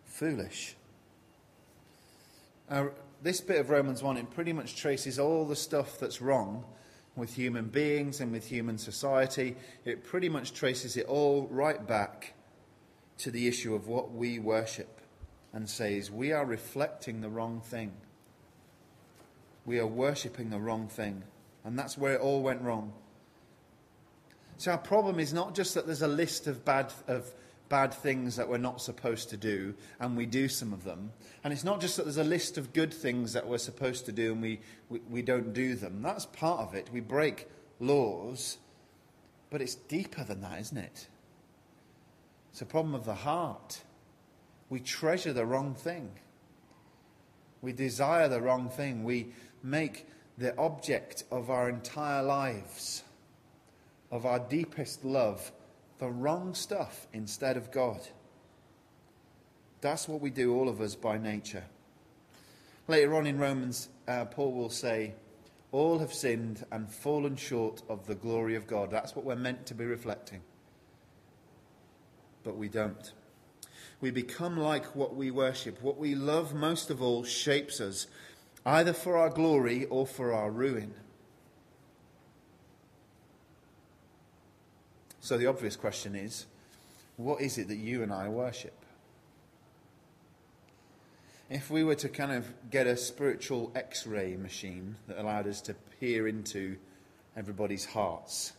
Foolish. 0.03 0.75
Uh, 2.69 2.87
this 3.21 3.39
bit 3.39 3.59
of 3.59 3.69
Romans 3.69 4.01
1, 4.01 4.17
it 4.17 4.31
pretty 4.31 4.51
much 4.51 4.75
traces 4.75 5.19
all 5.19 5.45
the 5.45 5.55
stuff 5.55 5.99
that's 5.99 6.21
wrong 6.21 6.63
with 7.15 7.35
human 7.35 7.67
beings 7.67 8.19
and 8.19 8.31
with 8.31 8.47
human 8.47 8.77
society. 8.77 9.55
It 9.85 10.03
pretty 10.03 10.29
much 10.29 10.53
traces 10.53 10.97
it 10.97 11.05
all 11.05 11.47
right 11.51 11.85
back 11.85 12.33
to 13.19 13.31
the 13.31 13.47
issue 13.47 13.75
of 13.75 13.87
what 13.87 14.11
we 14.11 14.39
worship 14.39 14.94
and 15.55 15.67
says 15.67 16.11
we 16.11 16.33
are 16.33 16.45
reflecting 16.45 17.21
the 17.21 17.29
wrong 17.29 17.61
thing. 17.61 17.93
We 19.65 19.79
are 19.79 19.87
worshipping 19.87 20.51
the 20.51 20.59
wrong 20.59 20.87
thing. 20.87 21.23
And 21.63 21.79
that's 21.79 21.97
where 21.97 22.13
it 22.13 22.21
all 22.21 22.43
went 22.43 22.61
wrong. 22.61 22.93
So 24.57 24.71
our 24.71 24.77
problem 24.77 25.19
is 25.19 25.33
not 25.33 25.55
just 25.55 25.73
that 25.73 25.87
there's 25.87 26.03
a 26.03 26.07
list 26.07 26.45
of 26.45 26.63
bad, 26.63 26.93
of 27.07 27.33
bad 27.69 27.93
things 27.93 28.35
that 28.35 28.47
we're 28.47 28.57
not 28.57 28.81
supposed 28.81 29.29
to 29.29 29.37
do, 29.37 29.73
and 29.99 30.15
we 30.15 30.25
do 30.25 30.47
some 30.47 30.73
of 30.73 30.83
them. 30.83 31.11
And 31.43 31.51
it's 31.51 31.63
not 31.63 31.81
just 31.81 31.97
that 31.97 32.03
there's 32.03 32.17
a 32.17 32.23
list 32.23 32.57
of 32.57 32.73
good 32.73 32.93
things 32.93 33.33
that 33.33 33.47
we're 33.47 33.57
supposed 33.57 34.05
to 34.05 34.11
do 34.11 34.33
and 34.33 34.41
we, 34.41 34.59
we, 34.89 34.99
we 35.09 35.21
don't 35.21 35.53
do 35.53 35.75
them. 35.75 36.01
That's 36.01 36.25
part 36.27 36.59
of 36.59 36.75
it. 36.75 36.89
We 36.91 36.99
break 36.99 37.47
laws, 37.79 38.57
but 39.49 39.61
it's 39.61 39.75
deeper 39.75 40.23
than 40.23 40.41
that, 40.41 40.59
isn't 40.59 40.77
it? 40.77 41.07
It's 42.51 42.61
a 42.61 42.65
problem 42.65 42.93
of 42.93 43.05
the 43.05 43.15
heart 43.15 43.84
we 44.69 44.79
treasure 44.79 45.33
the 45.33 45.45
wrong 45.45 45.75
thing. 45.75 46.11
We 47.61 47.73
desire 47.73 48.27
the 48.27 48.41
wrong 48.41 48.69
thing. 48.69 49.03
We 49.03 49.33
make 49.63 50.07
the 50.37 50.57
object 50.57 51.23
of 51.31 51.49
our 51.49 51.69
entire 51.69 52.23
lives, 52.23 53.03
of 54.11 54.25
our 54.25 54.39
deepest 54.39 55.05
love, 55.05 55.51
the 55.97 56.09
wrong 56.09 56.53
stuff 56.53 57.07
instead 57.13 57.57
of 57.57 57.71
God. 57.71 58.01
That's 59.81 60.07
what 60.07 60.21
we 60.21 60.29
do, 60.29 60.55
all 60.55 60.67
of 60.67 60.81
us, 60.81 60.95
by 60.95 61.17
nature. 61.17 61.63
Later 62.87 63.15
on 63.15 63.25
in 63.25 63.37
Romans, 63.37 63.89
uh, 64.07 64.25
Paul 64.25 64.51
will 64.51 64.69
say, 64.69 65.13
All 65.71 65.99
have 65.99 66.13
sinned 66.13 66.65
and 66.71 66.89
fallen 66.89 67.35
short 67.35 67.81
of 67.89 68.05
the 68.05 68.15
glory 68.15 68.55
of 68.55 68.67
God. 68.67 68.91
That's 68.91 69.15
what 69.15 69.25
we're 69.25 69.35
meant 69.35 69.65
to 69.67 69.73
be 69.73 69.85
reflecting. 69.85 70.41
But 72.43 72.57
we 72.57 72.67
don't. 72.67 73.11
We 74.05 74.11
become 74.11 74.55
like 74.55 74.95
what 74.95 75.15
we 75.15 75.31
worship. 75.31 75.81
What 75.81 75.97
we 75.97 76.13
love 76.13 76.53
most 76.53 76.91
of 76.91 77.01
all 77.01 77.23
shapes 77.23 77.81
us, 77.81 78.05
either 78.63 78.93
for 78.93 79.17
our 79.17 79.31
glory 79.31 79.85
or 79.85 80.05
for 80.05 80.31
our 80.31 80.51
ruin. 80.51 80.93
So 85.21 85.39
the 85.39 85.47
obvious 85.47 85.75
question 85.75 86.13
is 86.15 86.45
what 87.17 87.41
is 87.41 87.57
it 87.57 87.67
that 87.69 87.77
you 87.77 88.03
and 88.03 88.13
I 88.13 88.29
worship? 88.29 88.77
If 91.49 91.71
we 91.71 91.83
were 91.83 91.95
to 91.95 92.07
kind 92.07 92.31
of 92.31 92.45
get 92.69 92.85
a 92.85 92.97
spiritual 92.97 93.71
x 93.73 94.05
ray 94.05 94.35
machine 94.35 94.97
that 95.07 95.17
allowed 95.17 95.47
us 95.47 95.61
to 95.61 95.73
peer 95.99 96.27
into 96.27 96.77
everybody's 97.35 97.85
hearts, 97.85 98.53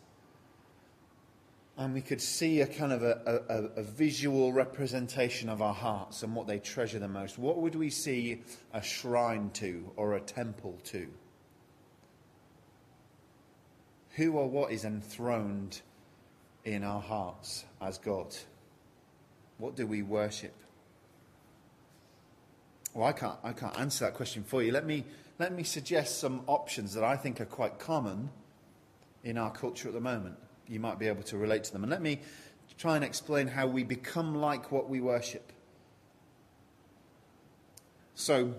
and 1.78 1.92
we 1.92 2.00
could 2.00 2.22
see 2.22 2.62
a 2.62 2.66
kind 2.66 2.92
of 2.92 3.02
a, 3.02 3.42
a, 3.48 3.80
a, 3.80 3.82
visual 3.82 4.52
representation 4.52 5.50
of 5.50 5.60
our 5.60 5.74
hearts 5.74 6.22
and 6.22 6.34
what 6.34 6.46
they 6.46 6.58
treasure 6.58 6.98
the 6.98 7.08
most, 7.08 7.38
what 7.38 7.58
would 7.58 7.74
we 7.74 7.90
see 7.90 8.40
a 8.72 8.82
shrine 8.82 9.50
to 9.50 9.90
or 9.96 10.14
a 10.14 10.20
temple 10.20 10.78
to? 10.84 11.06
Who 14.12 14.32
or 14.32 14.48
what 14.48 14.72
is 14.72 14.86
enthroned 14.86 15.82
in 16.64 16.82
our 16.82 17.02
hearts 17.02 17.66
as 17.82 17.98
God? 17.98 18.34
What 19.58 19.76
do 19.76 19.86
we 19.86 20.02
worship? 20.02 20.54
Well, 22.94 23.06
I 23.06 23.12
can't, 23.12 23.36
I 23.44 23.52
can't 23.52 23.78
answer 23.78 24.06
that 24.06 24.14
question 24.14 24.42
for 24.42 24.62
you. 24.62 24.72
Let 24.72 24.86
me, 24.86 25.04
let 25.38 25.52
me 25.52 25.62
suggest 25.62 26.20
some 26.20 26.40
options 26.46 26.94
that 26.94 27.04
I 27.04 27.16
think 27.16 27.42
are 27.42 27.46
quite 27.46 27.78
common 27.78 28.30
in 29.22 29.36
our 29.36 29.50
culture 29.50 29.88
at 29.88 29.94
the 29.94 30.00
moment. 30.00 30.36
You 30.68 30.80
might 30.80 30.98
be 30.98 31.08
able 31.08 31.22
to 31.24 31.36
relate 31.36 31.64
to 31.64 31.72
them. 31.72 31.84
And 31.84 31.90
let 31.90 32.02
me 32.02 32.20
try 32.78 32.96
and 32.96 33.04
explain 33.04 33.48
how 33.48 33.66
we 33.66 33.84
become 33.84 34.34
like 34.34 34.70
what 34.70 34.88
we 34.88 35.00
worship. 35.00 35.52
So, 38.14 38.54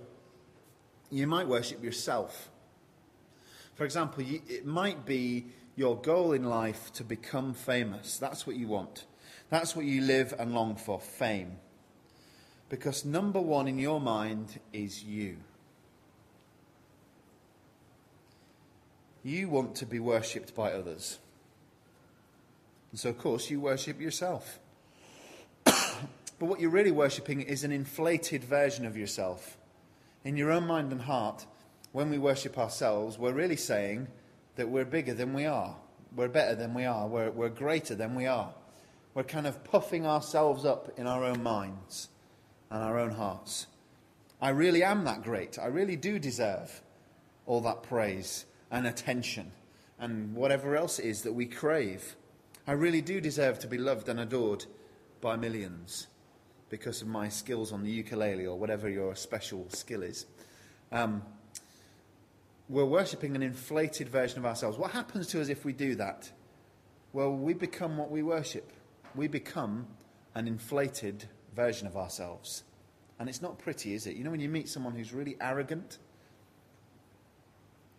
you 1.09 1.27
might 1.27 1.47
worship 1.47 1.83
yourself. 1.83 2.49
For 3.75 3.85
example, 3.85 4.23
you, 4.23 4.41
it 4.47 4.65
might 4.65 5.05
be 5.05 5.47
your 5.75 5.95
goal 5.97 6.33
in 6.33 6.43
life 6.43 6.91
to 6.93 7.03
become 7.03 7.53
famous. 7.53 8.17
That's 8.17 8.47
what 8.47 8.55
you 8.55 8.67
want. 8.67 9.05
That's 9.49 9.75
what 9.75 9.85
you 9.85 10.01
live 10.01 10.33
and 10.37 10.53
long 10.53 10.75
for 10.75 10.99
fame. 10.99 11.57
Because 12.69 13.05
number 13.05 13.39
one 13.39 13.67
in 13.67 13.79
your 13.79 14.01
mind 14.01 14.59
is 14.73 15.03
you. 15.03 15.37
You 19.23 19.49
want 19.49 19.75
to 19.75 19.85
be 19.85 19.99
worshipped 19.99 20.55
by 20.55 20.71
others. 20.71 21.19
And 22.91 22.99
so, 22.99 23.09
of 23.09 23.17
course, 23.17 23.49
you 23.49 23.59
worship 23.59 23.99
yourself. 23.99 24.59
but 25.65 25.95
what 26.39 26.59
you're 26.59 26.69
really 26.69 26.91
worshipping 26.91 27.41
is 27.41 27.63
an 27.63 27.71
inflated 27.71 28.43
version 28.43 28.85
of 28.85 28.97
yourself. 28.97 29.57
In 30.23 30.37
your 30.37 30.51
own 30.51 30.67
mind 30.67 30.91
and 30.91 31.01
heart, 31.01 31.45
when 31.91 32.09
we 32.09 32.17
worship 32.17 32.57
ourselves, 32.57 33.17
we're 33.17 33.33
really 33.33 33.55
saying, 33.55 34.07
that 34.57 34.69
we're 34.69 34.85
bigger 34.85 35.13
than 35.13 35.33
we 35.33 35.45
are, 35.45 35.75
we're 36.15 36.27
better 36.27 36.55
than 36.55 36.73
we 36.73 36.83
are, 36.83 37.07
we're, 37.07 37.31
we're 37.31 37.49
greater 37.49 37.95
than 37.95 38.15
we 38.15 38.25
are. 38.25 38.53
We're 39.13 39.23
kind 39.23 39.47
of 39.47 39.63
puffing 39.63 40.05
ourselves 40.05 40.65
up 40.65 40.91
in 40.97 41.07
our 41.07 41.23
own 41.23 41.41
minds 41.41 42.09
and 42.69 42.83
our 42.83 42.99
own 42.99 43.11
hearts. 43.11 43.67
I 44.41 44.49
really 44.49 44.83
am 44.83 45.05
that 45.05 45.23
great. 45.23 45.57
I 45.57 45.67
really 45.67 45.95
do 45.95 46.19
deserve 46.19 46.81
all 47.45 47.61
that 47.61 47.83
praise 47.83 48.45
and 48.69 48.85
attention 48.85 49.51
and 49.99 50.35
whatever 50.35 50.75
else 50.75 50.99
it 50.99 51.05
is 51.05 51.21
that 51.23 51.33
we 51.33 51.45
crave. 51.45 52.15
I 52.67 52.73
really 52.73 53.01
do 53.01 53.21
deserve 53.21 53.59
to 53.59 53.67
be 53.67 53.77
loved 53.77 54.09
and 54.09 54.19
adored 54.19 54.65
by 55.21 55.37
millions 55.37 56.07
because 56.69 57.01
of 57.01 57.07
my 57.07 57.29
skills 57.29 57.71
on 57.71 57.81
the 57.81 57.89
ukulele 57.89 58.45
or 58.45 58.59
whatever 58.59 58.89
your 58.89 59.15
special 59.15 59.69
skill 59.69 60.03
is. 60.03 60.25
Um, 60.91 61.23
we're 62.67 62.83
worshipping 62.83 63.37
an 63.37 63.41
inflated 63.41 64.09
version 64.09 64.39
of 64.39 64.45
ourselves. 64.45 64.77
What 64.77 64.91
happens 64.91 65.27
to 65.27 65.39
us 65.39 65.47
if 65.47 65.63
we 65.63 65.71
do 65.71 65.95
that? 65.95 66.29
Well, 67.13 67.31
we 67.31 67.53
become 67.53 67.95
what 67.95 68.11
we 68.11 68.21
worship. 68.21 68.73
We 69.15 69.29
become 69.29 69.87
an 70.35 70.45
inflated 70.45 71.23
version 71.55 71.87
of 71.87 71.95
ourselves. 71.95 72.63
And 73.17 73.29
it's 73.29 73.41
not 73.41 73.57
pretty, 73.59 73.93
is 73.93 74.07
it? 74.07 74.17
You 74.17 74.25
know, 74.25 74.31
when 74.31 74.41
you 74.41 74.49
meet 74.49 74.67
someone 74.67 74.93
who's 74.93 75.13
really 75.13 75.37
arrogant, 75.39 75.99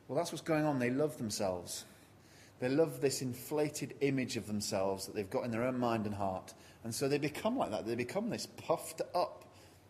well, 0.07 0.17
that's 0.19 0.31
what's 0.31 0.43
going 0.43 0.67
on. 0.67 0.79
They 0.79 0.91
love 0.91 1.17
themselves. 1.17 1.87
They 2.61 2.69
love 2.69 3.01
this 3.01 3.23
inflated 3.23 3.95
image 4.01 4.37
of 4.37 4.47
themselves 4.47 5.07
that 5.07 5.15
they've 5.15 5.31
got 5.31 5.45
in 5.45 5.51
their 5.51 5.65
own 5.65 5.79
mind 5.79 6.07
and 6.07 6.15
heart. 6.15 6.55
And 6.85 6.95
so 6.95 7.09
they 7.09 7.19
become 7.19 7.57
like 7.57 7.71
that. 7.71 7.87
They 7.87 7.95
become 7.95 8.31
this 8.31 8.47
puffed 8.47 9.01
up 9.15 9.45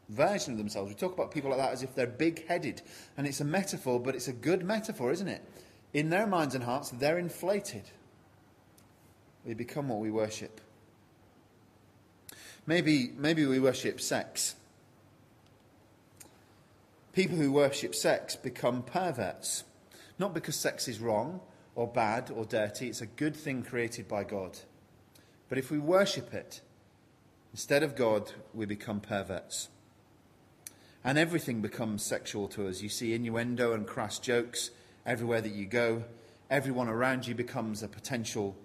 version 0.09 0.53
of 0.53 0.59
themselves. 0.59 0.91
We 0.91 0.95
talk 0.95 1.15
about 1.15 1.31
people 1.31 1.51
like 1.51 1.59
that 1.61 1.73
as 1.73 1.83
if 1.83 1.95
they're 1.95 2.07
big 2.07 2.47
headed. 2.47 2.83
And 3.17 3.27
it's 3.27 3.41
a 3.41 3.45
metaphor, 3.45 4.01
but 4.01 4.15
it's 4.15 4.29
a 4.29 4.33
good 4.33 4.65
metaphor, 4.65 5.11
isn't 5.13 5.29
it? 5.29 5.43
In 5.95 6.11
their 6.11 6.27
minds 6.27 6.55
and 6.55 6.65
hearts, 6.65 6.91
they're 6.91 7.19
inflated. 7.19 7.85
We 9.47 9.55
become 9.55 9.89
what 9.89 10.01
we 10.01 10.11
worship. 10.11 10.61
Maybe, 12.67 13.13
maybe 13.17 13.47
we 13.47 13.61
worship 13.61 13.99
sex. 13.99 14.57
People 17.15 17.39
who 17.39 17.51
worship 17.51 17.95
sex 17.95 18.37
become 18.37 18.83
perverts. 18.83 19.65
Not 20.19 20.35
because 20.35 20.57
sex 20.57 20.87
is 20.87 21.01
wrong 21.01 21.41
or 21.79 21.87
bad 21.87 22.29
or 22.35 22.45
dirty, 22.45 22.89
it's 22.89 23.01
a 23.01 23.07
good 23.07 23.37
thing 23.37 23.63
created 23.63 24.09
by 24.09 24.25
God. 24.25 24.59
But 25.49 25.59
if 25.59 25.71
we 25.71 25.79
worship 25.79 26.35
it 26.35 26.61
instead 27.53 27.85
of 27.85 27.95
God, 27.95 28.33
we 28.53 28.67
become 28.67 28.99
perverts 28.99 29.69
and 31.05 31.17
everything 31.17 31.61
becomes 31.61 32.05
sexual 32.05 32.49
to 32.49 32.67
us. 32.67 32.83
You 32.83 32.89
see 32.89 33.15
innuendo 33.15 33.75
and 33.75 33.87
crass 33.87 34.19
jokes 34.19 34.73
everywhere 35.07 35.41
that 35.41 35.53
you 35.53 35.67
go. 35.67 36.03
Everyone 36.51 36.89
around 36.89 37.29
you 37.29 37.37
becomes 37.37 37.85
a 37.85 37.89
potential 37.89 38.57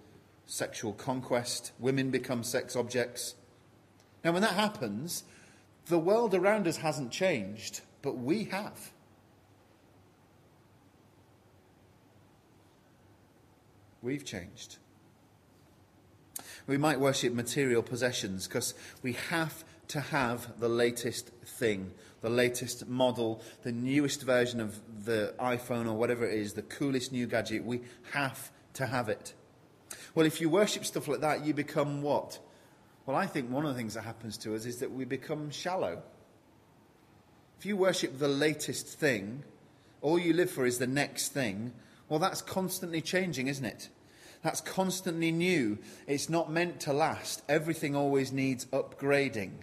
sexual 0.48 0.94
conquest. 0.94 1.72
Women 1.78 2.10
become 2.10 2.42
sex 2.42 2.76
objects. 2.76 3.36
Now, 4.24 4.32
when 4.32 4.42
that 4.42 4.56
happens, 4.56 5.24
the 5.86 6.00
world 6.00 6.34
around 6.34 6.68
us 6.68 6.78
hasn't 6.78 7.12
changed, 7.12 7.82
but 8.02 8.18
we 8.18 8.46
have. 8.46 8.92
We've 14.04 14.26
changed. 14.26 14.78
We 16.68 16.78
might 16.78 17.00
worship 17.00 17.34
material 17.34 17.82
possessions 17.82 18.48
because 18.48 18.74
we 19.02 19.14
have 19.14 19.64
to 19.88 20.02
have 20.02 20.60
the 20.60 20.68
latest 20.68 21.30
thing, 21.46 21.92
the 22.20 22.30
latest 22.30 22.88
model, 22.88 23.42
the 23.64 23.72
newest 23.72 24.24
version 24.24 24.60
of 24.60 24.80
the 25.06 25.34
iPhone 25.40 25.88
or 25.88 25.94
whatever 25.94 26.28
it 26.28 26.38
is, 26.38 26.54
the 26.54 26.62
coolest 26.62 27.14
new 27.14 27.28
gadget. 27.28 27.64
We 27.64 27.82
have 28.12 28.52
to 28.74 28.88
have 28.88 29.08
it. 29.08 29.34
Well, 30.14 30.26
if 30.26 30.42
you 30.42 30.50
worship 30.50 30.86
stuff 30.86 31.08
like 31.08 31.22
that, 31.22 31.46
you 31.46 31.54
become 31.54 32.02
what? 32.02 32.40
Well, 33.06 33.16
I 33.16 33.26
think 33.26 33.50
one 33.50 33.66
of 33.66 33.74
the 33.74 33.78
things 33.78 33.94
that 33.94 34.04
happens 34.04 34.38
to 34.40 34.54
us 34.54 34.66
is 34.66 34.80
that 34.80 34.92
we 34.92 35.06
become 35.06 35.50
shallow. 35.50 36.02
If 37.58 37.66
you 37.66 37.78
worship 37.78 38.20
the 38.20 38.28
latest 38.28 38.88
thing, 38.88 39.44
all 40.02 40.20
you 40.20 40.34
live 40.34 40.52
for 40.52 40.66
is 40.66 40.78
the 40.78 40.88
next 40.88 41.30
thing, 41.30 41.72
well, 42.10 42.20
that's 42.20 42.42
constantly 42.42 43.02
changing, 43.02 43.48
isn't 43.48 43.66
it? 43.66 43.90
That's 44.44 44.62
constantly 44.62 45.32
new. 45.32 45.80
It's 46.06 46.30
not 46.30 46.52
meant 46.52 46.80
to 46.82 46.94
last. 46.94 47.42
Everything 47.50 47.96
always 47.96 48.32
needs 48.32 48.66
upgrading 48.68 49.54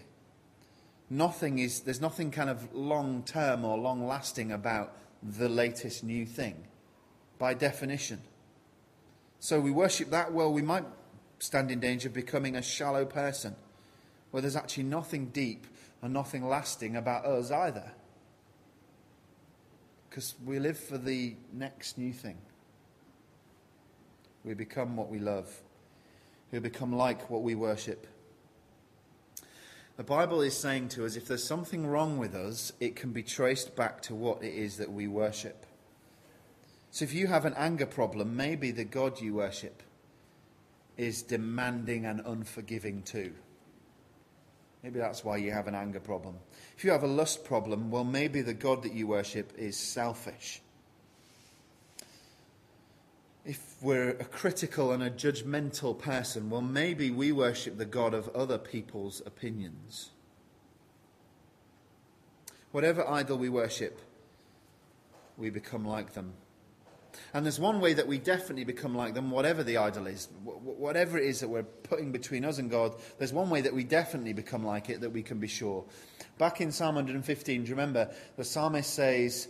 nothing 1.10 1.58
is, 1.58 1.80
there's 1.80 2.00
nothing 2.00 2.30
kind 2.30 2.48
of 2.48 2.72
long 2.72 3.24
term 3.24 3.64
or 3.64 3.76
long 3.76 4.06
lasting 4.06 4.52
about 4.52 4.96
the 5.22 5.48
latest 5.48 6.04
new 6.04 6.24
thing, 6.24 6.64
by 7.38 7.52
definition. 7.52 8.20
So 9.40 9.60
we 9.60 9.70
worship 9.70 10.10
that, 10.10 10.32
well, 10.32 10.52
we 10.52 10.62
might 10.62 10.84
stand 11.40 11.70
in 11.70 11.80
danger 11.80 12.08
of 12.08 12.14
becoming 12.14 12.56
a 12.56 12.62
shallow 12.62 13.04
person, 13.04 13.56
where 14.30 14.40
there's 14.40 14.56
actually 14.56 14.84
nothing 14.84 15.26
deep 15.26 15.66
and 16.00 16.14
nothing 16.14 16.48
lasting 16.48 16.96
about 16.96 17.26
us 17.26 17.50
either. 17.50 17.92
Because 20.08 20.34
we 20.44 20.58
live 20.58 20.78
for 20.78 20.98
the 20.98 21.34
next 21.52 21.98
new 21.98 22.12
thing. 22.12 22.38
We 24.44 24.54
become 24.54 24.96
what 24.96 25.10
we 25.10 25.18
love. 25.18 25.60
We 26.50 26.58
become 26.58 26.94
like 26.94 27.30
what 27.30 27.42
we 27.42 27.54
worship. 27.54 28.06
The 29.96 30.04
Bible 30.04 30.40
is 30.40 30.56
saying 30.56 30.88
to 30.90 31.04
us 31.04 31.16
if 31.16 31.26
there's 31.26 31.44
something 31.44 31.86
wrong 31.86 32.16
with 32.16 32.34
us, 32.34 32.72
it 32.80 32.96
can 32.96 33.12
be 33.12 33.22
traced 33.22 33.76
back 33.76 34.00
to 34.02 34.14
what 34.14 34.42
it 34.42 34.54
is 34.54 34.78
that 34.78 34.90
we 34.90 35.06
worship. 35.06 35.66
So 36.90 37.04
if 37.04 37.12
you 37.12 37.26
have 37.26 37.44
an 37.44 37.54
anger 37.56 37.86
problem, 37.86 38.34
maybe 38.34 38.70
the 38.70 38.84
God 38.84 39.20
you 39.20 39.34
worship 39.34 39.82
is 40.96 41.22
demanding 41.22 42.06
and 42.06 42.20
unforgiving 42.24 43.02
too. 43.02 43.32
Maybe 44.82 44.98
that's 44.98 45.24
why 45.24 45.36
you 45.36 45.52
have 45.52 45.68
an 45.68 45.74
anger 45.74 46.00
problem. 46.00 46.36
If 46.76 46.84
you 46.84 46.90
have 46.90 47.02
a 47.02 47.06
lust 47.06 47.44
problem, 47.44 47.90
well, 47.90 48.04
maybe 48.04 48.40
the 48.40 48.54
God 48.54 48.82
that 48.82 48.94
you 48.94 49.06
worship 49.06 49.52
is 49.58 49.76
selfish. 49.76 50.62
If 53.50 53.74
we're 53.82 54.10
a 54.10 54.24
critical 54.24 54.92
and 54.92 55.02
a 55.02 55.10
judgmental 55.10 55.98
person, 55.98 56.50
well, 56.50 56.60
maybe 56.60 57.10
we 57.10 57.32
worship 57.32 57.78
the 57.78 57.84
God 57.84 58.14
of 58.14 58.28
other 58.28 58.58
people's 58.58 59.20
opinions. 59.26 60.10
Whatever 62.70 63.04
idol 63.08 63.38
we 63.38 63.48
worship, 63.48 63.98
we 65.36 65.50
become 65.50 65.84
like 65.84 66.12
them. 66.12 66.34
And 67.34 67.44
there's 67.44 67.58
one 67.58 67.80
way 67.80 67.92
that 67.92 68.06
we 68.06 68.18
definitely 68.18 68.62
become 68.62 68.94
like 68.94 69.14
them, 69.14 69.32
whatever 69.32 69.64
the 69.64 69.78
idol 69.78 70.06
is, 70.06 70.28
whatever 70.44 71.18
it 71.18 71.24
is 71.24 71.40
that 71.40 71.48
we're 71.48 71.64
putting 71.64 72.12
between 72.12 72.44
us 72.44 72.58
and 72.58 72.70
God, 72.70 72.94
there's 73.18 73.32
one 73.32 73.50
way 73.50 73.62
that 73.62 73.74
we 73.74 73.82
definitely 73.82 74.32
become 74.32 74.64
like 74.64 74.90
it 74.90 75.00
that 75.00 75.10
we 75.10 75.24
can 75.24 75.40
be 75.40 75.48
sure. 75.48 75.84
Back 76.38 76.60
in 76.60 76.70
Psalm 76.70 76.94
115, 76.94 77.64
do 77.64 77.68
you 77.68 77.74
remember 77.74 78.10
the 78.36 78.44
psalmist 78.44 78.94
says, 78.94 79.48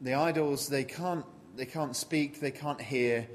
the 0.00 0.14
idols, 0.14 0.68
they 0.68 0.84
can't, 0.84 1.26
they 1.58 1.66
can't 1.66 1.96
speak, 1.96 2.38
they 2.38 2.52
can't 2.52 2.80
hear, 2.80 3.26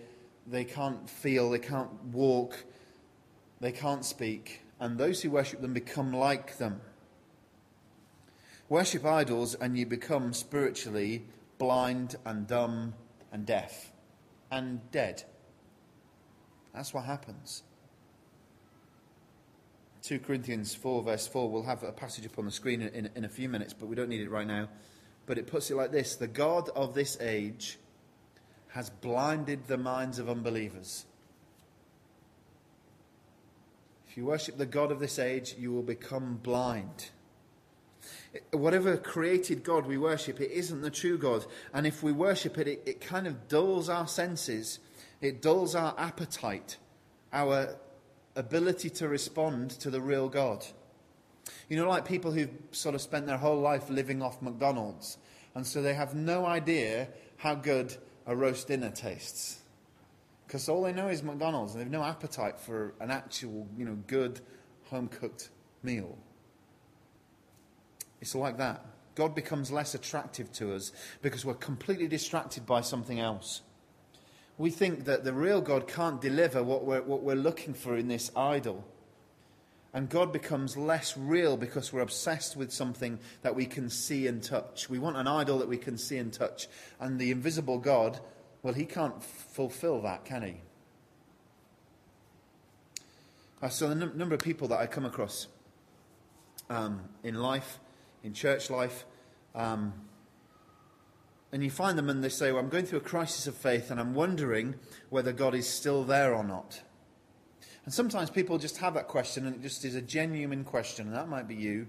they 0.48 0.64
can't 0.64 1.10
feel, 1.10 1.50
they 1.50 1.60
can't 1.60 1.92
walk, 2.06 2.64
they 3.60 3.74
can't 3.74 4.06
speak, 4.06 4.62
and 4.80 4.98
those 4.98 5.22
who 5.22 5.30
worship 5.30 5.62
them 5.62 5.74
become 5.74 6.14
like 6.14 6.58
them. 6.58 6.80
Worship 8.70 9.06
idols, 9.06 9.56
and 9.56 9.78
you 9.78 9.86
become 9.86 10.32
spiritually 10.32 11.26
blind 11.58 12.16
and 12.26 12.48
dumb 12.48 12.94
and 13.32 13.46
deaf 13.46 13.92
and 14.50 14.80
dead. 14.92 15.24
That's 16.74 16.94
what 16.94 17.04
happens. 17.04 17.64
2 20.02 20.20
Corinthians 20.20 20.74
4, 20.74 21.04
verse 21.04 21.28
4. 21.28 21.50
We'll 21.50 21.64
have 21.64 21.84
a 21.84 21.92
passage 21.92 22.26
up 22.26 22.40
on 22.40 22.46
the 22.46 22.52
screen 22.52 22.82
in, 22.82 22.88
in, 22.90 23.10
in, 23.16 23.26
a 23.26 23.30
few 23.30 23.50
minutes, 23.50 23.74
but 23.74 23.88
we 23.88 23.96
don't 23.96 24.10
need 24.10 24.22
it 24.22 24.30
right 24.30 24.48
now. 24.48 24.70
But 25.26 25.38
it 25.38 25.48
puts 25.48 25.70
it 25.72 25.76
like 25.76 25.92
this 25.92 26.16
The 26.16 26.28
God 26.28 26.70
of 26.70 26.94
this 26.94 27.18
age 27.20 27.80
has 28.74 28.90
blinded 28.90 29.68
the 29.68 29.78
minds 29.78 30.20
of 30.20 30.30
unbelievers. 30.30 31.06
If 34.08 34.18
you 34.18 34.26
worship 34.26 34.58
the 34.58 34.66
God 34.66 34.92
of 34.92 35.00
this 35.00 35.18
age, 35.18 35.56
you 35.58 35.72
will 35.72 35.84
become 35.84 36.40
blind 36.44 37.10
whatever 38.52 38.98
created 38.98 39.64
God 39.64 39.86
we 39.86 39.98
worship, 39.98 40.42
it 40.42 40.52
isn't 40.52 40.82
the 40.82 40.90
true 40.90 41.18
God. 41.18 41.46
And 41.74 41.86
if 41.86 42.04
we 42.04 42.12
worship 42.12 42.58
it, 42.58 42.68
it, 42.68 42.84
it 42.86 43.02
kind 43.02 43.28
of 43.28 43.48
dulls 43.48 43.90
our 43.90 44.08
senses, 44.08 44.80
it 45.22 45.42
dulls 45.42 45.76
our 45.76 45.94
appetite, 45.98 46.78
our 47.32 47.76
ability 48.36 48.90
to 48.90 49.08
respond 49.08 49.72
to 49.72 49.90
the 49.90 50.02
real 50.02 50.30
God. 50.30 50.66
You 51.70 51.78
know, 51.78 51.88
like 51.88 52.06
people 52.06 52.32
who've 52.32 52.54
sort 52.72 52.96
of 52.96 53.02
spent 53.02 53.28
their 53.28 53.38
whole 53.38 53.60
life 53.60 53.90
living 53.90 54.22
off 54.22 54.42
McDonald's, 54.42 55.18
and 55.56 55.66
so 55.66 55.82
they 55.82 55.94
have 55.94 56.16
no 56.16 56.46
idea 56.46 57.10
how 57.38 57.56
good 57.56 57.96
a 58.26 58.36
roast 58.36 58.68
dinner 58.68 58.90
tastes. 58.90 59.60
Because 60.46 60.70
all 60.70 60.84
they 60.84 60.94
know 60.94 61.08
is 61.08 61.24
McDonald's, 61.24 61.74
and 61.74 61.80
they 61.80 61.86
have 61.86 61.92
no 61.92 62.04
appetite 62.04 62.60
for 62.60 62.94
an 63.00 63.12
actual, 63.12 63.68
you 63.78 63.86
know, 63.86 63.98
good 64.08 64.40
home 64.90 65.08
cooked 65.08 65.50
meal. 65.82 66.18
It's 68.22 68.36
like 68.36 68.58
that. 68.58 68.86
God 69.16 69.36
becomes 69.36 69.72
less 69.72 69.96
attractive 69.96 70.52
to 70.54 70.74
us 70.74 70.92
because 71.22 71.46
we're 71.46 71.54
completely 71.56 72.08
distracted 72.08 72.66
by 72.66 72.82
something 72.82 73.20
else. 73.20 73.62
We 74.58 74.70
think 74.70 75.06
that 75.06 75.24
the 75.24 75.34
real 75.34 75.62
God 75.62 75.88
can't 75.88 76.22
deliver 76.22 76.64
what 76.64 76.86
we're, 76.86 77.02
what 77.02 77.22
we're 77.22 77.36
looking 77.36 77.74
for 77.74 77.98
in 77.98 78.08
this 78.08 78.32
idol. 78.36 78.86
And 79.94 80.10
God 80.10 80.34
becomes 80.34 80.76
less 80.76 81.16
real 81.16 81.56
because 81.56 81.94
we're 81.94 82.02
obsessed 82.02 82.56
with 82.56 82.72
something 82.72 83.20
that 83.44 83.56
we 83.56 83.66
can 83.66 83.90
see 83.90 84.26
and 84.26 84.42
touch. 84.42 84.90
We 84.90 84.98
want 84.98 85.18
an 85.18 85.28
idol 85.28 85.60
that 85.60 85.68
we 85.68 85.78
can 85.78 85.98
see 85.98 86.18
and 86.18 86.34
touch. 86.34 86.68
And 87.00 87.20
the 87.20 87.30
invisible 87.30 87.78
God, 87.78 88.20
well, 88.64 88.74
he 88.74 88.86
can't 88.86 89.24
fulfill 89.24 90.02
that, 90.02 90.26
can 90.26 90.42
he? 90.42 90.62
Uh, 93.62 93.70
so, 93.70 93.88
the 93.88 93.96
number 93.96 94.34
of 94.34 94.42
people 94.42 94.68
that 94.70 94.80
I 94.80 94.88
come 94.88 95.06
across 95.06 95.48
um, 96.70 97.02
in 97.24 97.36
life 97.36 97.80
in 98.24 98.34
church 98.34 98.70
life. 98.70 99.06
Um, 99.54 99.94
and 101.52 101.64
you 101.64 101.70
find 101.70 101.98
them 101.98 102.10
and 102.10 102.24
they 102.24 102.30
say, 102.30 102.52
well, 102.52 102.64
I'm 102.64 102.70
going 102.70 102.86
through 102.86 103.00
a 103.00 103.02
crisis 103.02 103.46
of 103.46 103.56
faith 103.56 103.92
and 103.92 104.00
I'm 104.00 104.16
wondering 104.16 104.76
whether 105.10 105.32
God 105.32 105.54
is 105.54 105.70
still 105.70 106.04
there 106.04 106.34
or 106.34 106.44
not. 106.44 106.82
And 107.86 107.94
sometimes 107.94 108.30
people 108.30 108.58
just 108.58 108.78
have 108.78 108.94
that 108.94 109.08
question 109.08 109.46
and 109.46 109.56
it 109.56 109.62
just 109.62 109.84
is 109.84 109.96
a 109.96 110.02
genuine 110.02 110.64
question, 110.64 111.08
and 111.08 111.16
that 111.16 111.28
might 111.28 111.48
be 111.48 111.56
you, 111.56 111.88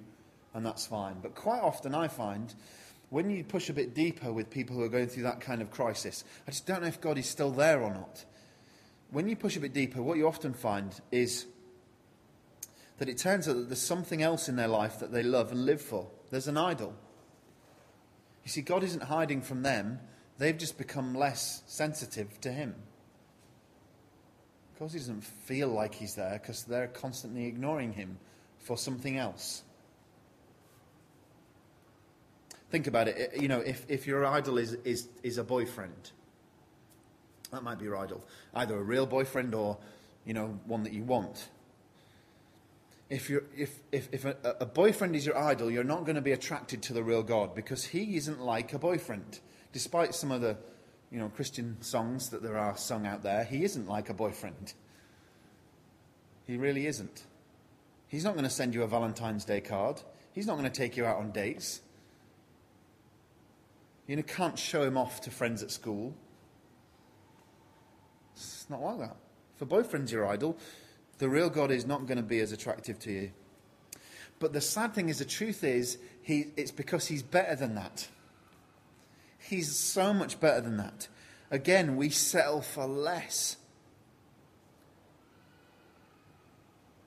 and 0.52 0.64
that's 0.66 0.87
fine. 0.87 1.16
But 1.22 1.35
quite 1.35 1.61
often 1.61 1.94
I 1.94 2.09
find 2.09 2.54
when 3.11 3.30
you 3.30 3.44
push 3.44 3.68
a 3.68 3.72
bit 3.72 3.94
deeper 3.94 4.33
with 4.33 4.50
people 4.50 4.74
who 4.74 4.83
are 4.83 4.88
going 4.88 5.07
through 5.07 5.22
that 5.24 5.40
kind 5.40 5.62
of 5.62 5.70
crisis, 5.70 6.24
I 6.48 6.50
just 6.50 6.66
don't 6.66 6.83
know 6.83 6.88
if 6.88 7.00
God 7.00 7.16
is 7.16 7.28
still 7.28 7.50
there 7.50 7.80
or 7.80 7.92
not. 7.92 8.24
When 9.11 9.28
you 9.28 9.37
push 9.37 9.57
a 9.57 9.61
bit 9.61 9.72
deeper, 9.72 10.02
what 10.02 10.18
you 10.18 10.26
often 10.26 10.52
find 10.52 11.00
is 11.12 11.46
that 12.98 13.09
it 13.09 13.18
turns 13.18 13.48
out 13.48 13.54
that 13.54 13.68
there's 13.68 13.80
something 13.80 14.22
else 14.22 14.48
in 14.48 14.57
their 14.57 14.68
life 14.68 14.98
that 14.98 15.12
they 15.12 15.22
love 15.22 15.52
and 15.52 15.64
live 15.64 15.80
for. 15.80 16.09
There's 16.30 16.48
an 16.48 16.57
idol. 16.57 16.94
You 18.42 18.50
see, 18.50 18.62
God 18.62 18.83
isn't 18.83 19.04
hiding 19.04 19.42
from 19.42 19.62
them, 19.62 20.00
they've 20.38 20.59
just 20.59 20.76
become 20.76 21.14
less 21.14 21.62
sensitive 21.66 22.40
to 22.40 22.52
Him. 22.52 22.74
Because 24.75 24.93
He 24.93 24.99
doesn't 24.99 25.23
feel 25.23 25.69
like 25.69 25.95
He's 25.95 26.15
there 26.15 26.39
because 26.41 26.65
they're 26.65 26.89
constantly 26.89 27.47
ignoring 27.47 27.93
Him 27.93 28.19
for 28.59 28.77
something 28.77 29.17
else. 29.17 29.63
Think 32.71 32.87
about 32.87 33.09
it. 33.09 33.41
You 33.41 33.49
know, 33.49 33.61
if, 33.61 33.85
if 33.89 34.07
your 34.07 34.27
idol 34.27 34.59
is, 34.59 34.73
is, 34.85 35.09
is 35.23 35.39
a 35.39 35.45
boyfriend, 35.45 36.11
that 37.53 37.63
might 37.63 37.79
be 37.79 37.85
your 37.85 37.97
idol. 37.97 38.25
Either 38.55 38.77
a 38.77 38.83
real 38.83 39.07
boyfriend 39.07 39.55
or, 39.55 39.79
you 40.25 40.35
know, 40.35 40.59
one 40.67 40.83
that 40.83 40.93
you 40.93 41.05
want 41.05 41.49
if, 43.11 43.31
you're, 43.31 43.45
if, 43.57 43.79
if, 43.93 44.09
if 44.13 44.25
a, 44.25 44.37
a 44.61 44.67
boyfriend 44.67 45.15
is 45.15 45.27
your 45.27 45.39
idol, 45.39 45.71
you're 45.71 45.85
not 45.85 46.05
going 46.05 46.17
to 46.17 46.23
be 46.23 46.33
attracted 46.33 46.83
to 46.83 46.93
the 46.93 47.03
real 47.03 47.23
God 47.23 47.55
because 47.55 47.85
he 47.85 48.17
isn't 48.17 48.41
like 48.41 48.73
a 48.73 48.79
boyfriend. 48.79 49.41
Despite 49.73 50.15
some 50.15 50.31
of 50.31 50.41
the 50.41 50.57
you 51.14 51.20
know, 51.20 51.29
Christian 51.29 51.77
songs 51.81 52.31
that 52.31 52.42
there 52.42 52.59
are 52.59 52.77
sung 52.77 53.07
out 53.07 53.22
there, 53.22 53.44
he 53.44 53.62
isn't 53.62 53.87
like 53.87 54.11
a 54.11 54.14
boyfriend. 54.14 54.74
He 56.46 56.59
really 56.59 56.87
isn't. 56.87 57.24
He's 58.07 58.22
not 58.22 58.35
going 58.35 58.44
to 58.44 58.50
send 58.50 58.74
you 58.74 58.83
a 58.83 58.87
Valentine's 58.87 59.46
Day 59.46 59.62
card. 59.62 60.03
He's 60.33 60.46
not 60.46 60.59
going 60.59 60.70
to 60.70 60.79
take 60.79 60.94
you 60.94 61.07
out 61.07 61.16
on 61.16 61.31
dates. 61.31 61.81
You 64.07 64.22
can't 64.22 64.59
show 64.59 64.83
him 64.83 64.98
off 64.98 65.22
to 65.22 65.31
friends 65.31 65.62
at 65.62 65.70
school. 65.70 66.12
It's 68.37 68.66
not 68.68 68.83
like 68.83 68.98
that. 68.98 69.16
For 69.57 69.64
boyfriend's 69.64 70.12
your 70.12 70.27
idol, 70.27 70.59
the 71.16 71.31
real 71.31 71.48
God 71.48 71.70
is 71.70 71.87
not 71.87 72.07
going 72.07 72.18
to 72.18 72.22
be 72.22 72.40
as 72.40 72.53
attractive 72.53 72.98
to 72.98 73.11
you. 73.11 73.31
But 74.38 74.53
the 74.53 74.61
sad 74.61 74.92
thing 74.92 75.09
is, 75.09 75.20
the 75.20 75.24
truth 75.24 75.64
is, 75.64 75.96
he, 76.20 76.48
it's 76.59 76.72
because 76.72 77.07
he's 77.07 77.22
better 77.22 77.57
than 77.57 77.74
that. 77.77 78.07
He's 79.48 79.76
so 79.76 80.14
much 80.14 80.40
better 80.40 80.62
than 80.62 80.78
that. 80.78 81.09
Again, 81.50 81.96
we 81.96 82.09
settle 82.09 82.62
for 82.62 82.87
less. 82.87 83.57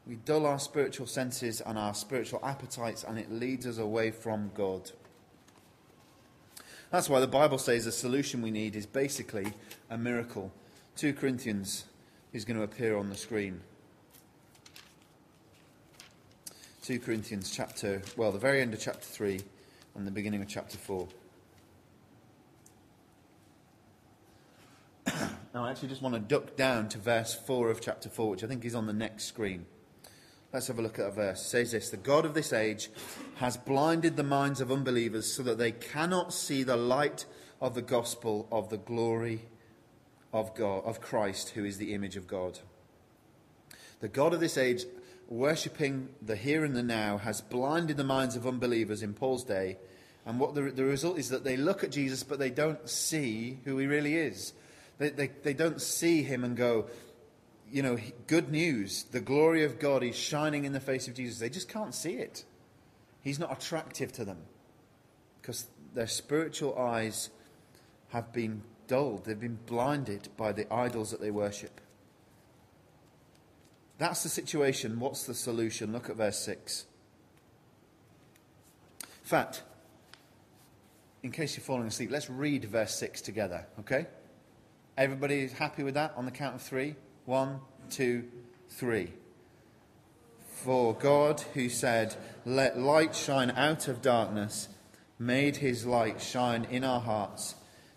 We 0.05 0.15
dull 0.15 0.45
our 0.45 0.59
spiritual 0.59 1.07
senses 1.07 1.61
and 1.61 1.77
our 1.77 1.93
spiritual 1.93 2.39
appetites, 2.43 3.03
and 3.03 3.17
it 3.17 3.31
leads 3.31 3.65
us 3.65 3.79
away 3.79 4.11
from 4.11 4.51
God. 4.53 4.91
That's 6.91 7.09
why 7.09 7.19
the 7.19 7.27
Bible 7.27 7.57
says 7.57 7.85
the 7.85 7.91
solution 7.91 8.41
we 8.41 8.51
need 8.51 8.75
is 8.75 8.85
basically 8.85 9.51
a 9.89 9.97
miracle. 9.97 10.53
2 10.95 11.13
Corinthians 11.13 11.85
is 12.33 12.45
going 12.45 12.57
to 12.57 12.63
appear 12.63 12.95
on 12.97 13.09
the 13.09 13.15
screen. 13.15 13.61
2 16.83 16.99
Corinthians 16.99 17.51
chapter, 17.51 18.01
well, 18.15 18.31
the 18.31 18.39
very 18.39 18.61
end 18.61 18.73
of 18.73 18.79
chapter 18.79 19.01
3 19.01 19.41
and 19.95 20.07
the 20.07 20.11
beginning 20.11 20.41
of 20.41 20.47
chapter 20.47 20.77
4. 20.77 21.07
Now, 25.57 25.65
I 25.65 25.71
actually 25.71 25.87
just 25.87 26.03
want 26.03 26.13
to 26.13 26.21
duck 26.21 26.55
down 26.55 26.87
to 26.89 26.99
verse 26.99 27.33
4 27.33 27.71
of 27.71 27.81
chapter 27.81 28.09
4, 28.09 28.29
which 28.29 28.43
I 28.43 28.47
think 28.47 28.63
is 28.63 28.75
on 28.75 28.85
the 28.85 28.93
next 28.93 29.23
screen. 29.23 29.65
Let's 30.53 30.67
have 30.67 30.77
a 30.77 30.83
look 30.83 30.99
at 30.99 31.07
a 31.07 31.11
verse. 31.11 31.41
It 31.41 31.49
says 31.49 31.71
this 31.71 31.89
The 31.89 31.97
God 31.97 32.25
of 32.25 32.35
this 32.35 32.53
age 32.53 32.91
has 33.37 33.57
blinded 33.57 34.17
the 34.17 34.23
minds 34.23 34.61
of 34.61 34.71
unbelievers 34.71 35.33
so 35.33 35.41
that 35.41 35.57
they 35.57 35.71
cannot 35.71 36.31
see 36.31 36.61
the 36.61 36.77
light 36.77 37.25
of 37.59 37.73
the 37.73 37.81
gospel 37.81 38.47
of 38.51 38.69
the 38.69 38.77
glory 38.77 39.45
of 40.31 40.53
God, 40.53 40.83
of 40.85 41.01
Christ, 41.01 41.49
who 41.49 41.65
is 41.65 41.79
the 41.79 41.95
image 41.95 42.17
of 42.17 42.27
God. 42.27 42.59
The 43.99 44.09
God 44.09 44.35
of 44.35 44.39
this 44.39 44.59
age 44.59 44.85
worshipping 45.27 46.09
the 46.21 46.35
here 46.35 46.65
and 46.65 46.75
the 46.75 46.83
now 46.83 47.17
has 47.17 47.41
blinded 47.41 47.97
the 47.97 48.03
minds 48.03 48.35
of 48.35 48.45
unbelievers 48.45 49.01
in 49.01 49.15
Paul's 49.15 49.43
day. 49.43 49.77
And 50.23 50.39
what 50.39 50.53
the, 50.53 50.69
the 50.69 50.85
result 50.85 51.17
is 51.17 51.29
that 51.29 51.43
they 51.43 51.57
look 51.57 51.83
at 51.83 51.89
Jesus, 51.89 52.21
but 52.21 52.37
they 52.37 52.51
don't 52.51 52.87
see 52.87 53.57
who 53.65 53.79
he 53.79 53.87
really 53.87 54.17
is. 54.17 54.53
They, 54.97 55.09
they, 55.09 55.27
they 55.43 55.53
don't 55.53 55.81
see 55.81 56.23
him 56.23 56.43
and 56.43 56.55
go, 56.55 56.87
you 57.71 57.83
know, 57.83 57.97
good 58.27 58.49
news, 58.49 59.03
the 59.03 59.19
glory 59.19 59.63
of 59.63 59.79
God 59.79 60.03
is 60.03 60.15
shining 60.15 60.65
in 60.65 60.73
the 60.73 60.79
face 60.79 61.07
of 61.07 61.13
Jesus. 61.13 61.39
They 61.39 61.49
just 61.49 61.69
can't 61.69 61.93
see 61.93 62.13
it. 62.13 62.45
He's 63.21 63.39
not 63.39 63.51
attractive 63.51 64.11
to 64.13 64.25
them 64.25 64.39
because 65.41 65.67
their 65.93 66.07
spiritual 66.07 66.77
eyes 66.77 67.29
have 68.09 68.31
been 68.31 68.63
dulled, 68.87 69.25
they've 69.25 69.39
been 69.39 69.59
blinded 69.65 70.29
by 70.37 70.53
the 70.53 70.71
idols 70.73 71.11
that 71.11 71.19
they 71.19 71.31
worship. 71.31 71.81
That's 73.97 74.23
the 74.23 74.29
situation. 74.29 74.99
What's 74.99 75.25
the 75.25 75.33
solution? 75.33 75.91
Look 75.91 76.09
at 76.09 76.15
verse 76.15 76.37
6. 76.39 76.85
In 79.01 79.07
fact, 79.23 79.63
in 81.23 81.31
case 81.31 81.57
you're 81.57 81.63
falling 81.63 81.87
asleep, 81.87 82.11
let's 82.11 82.29
read 82.29 82.65
verse 82.65 82.95
6 82.95 83.21
together, 83.21 83.65
okay? 83.79 84.05
Everybody 84.97 85.41
is 85.41 85.53
happy 85.53 85.83
with 85.83 85.93
that 85.93 86.13
on 86.17 86.25
the 86.25 86.31
count 86.31 86.55
of 86.55 86.61
three? 86.63 86.95
One, 87.25 87.59
two, 87.91 88.25
three. 88.69 89.13
For 90.63 90.95
God, 90.95 91.41
who 91.53 91.69
said, 91.69 92.15
Let 92.45 92.79
light 92.79 93.15
shine 93.15 93.51
out 93.51 93.87
of 93.87 94.01
darkness, 94.01 94.69
made 95.19 95.57
his 95.57 95.85
light 95.85 96.19
shine 96.19 96.65
in 96.65 96.83
our 96.83 96.99
hearts 96.99 97.53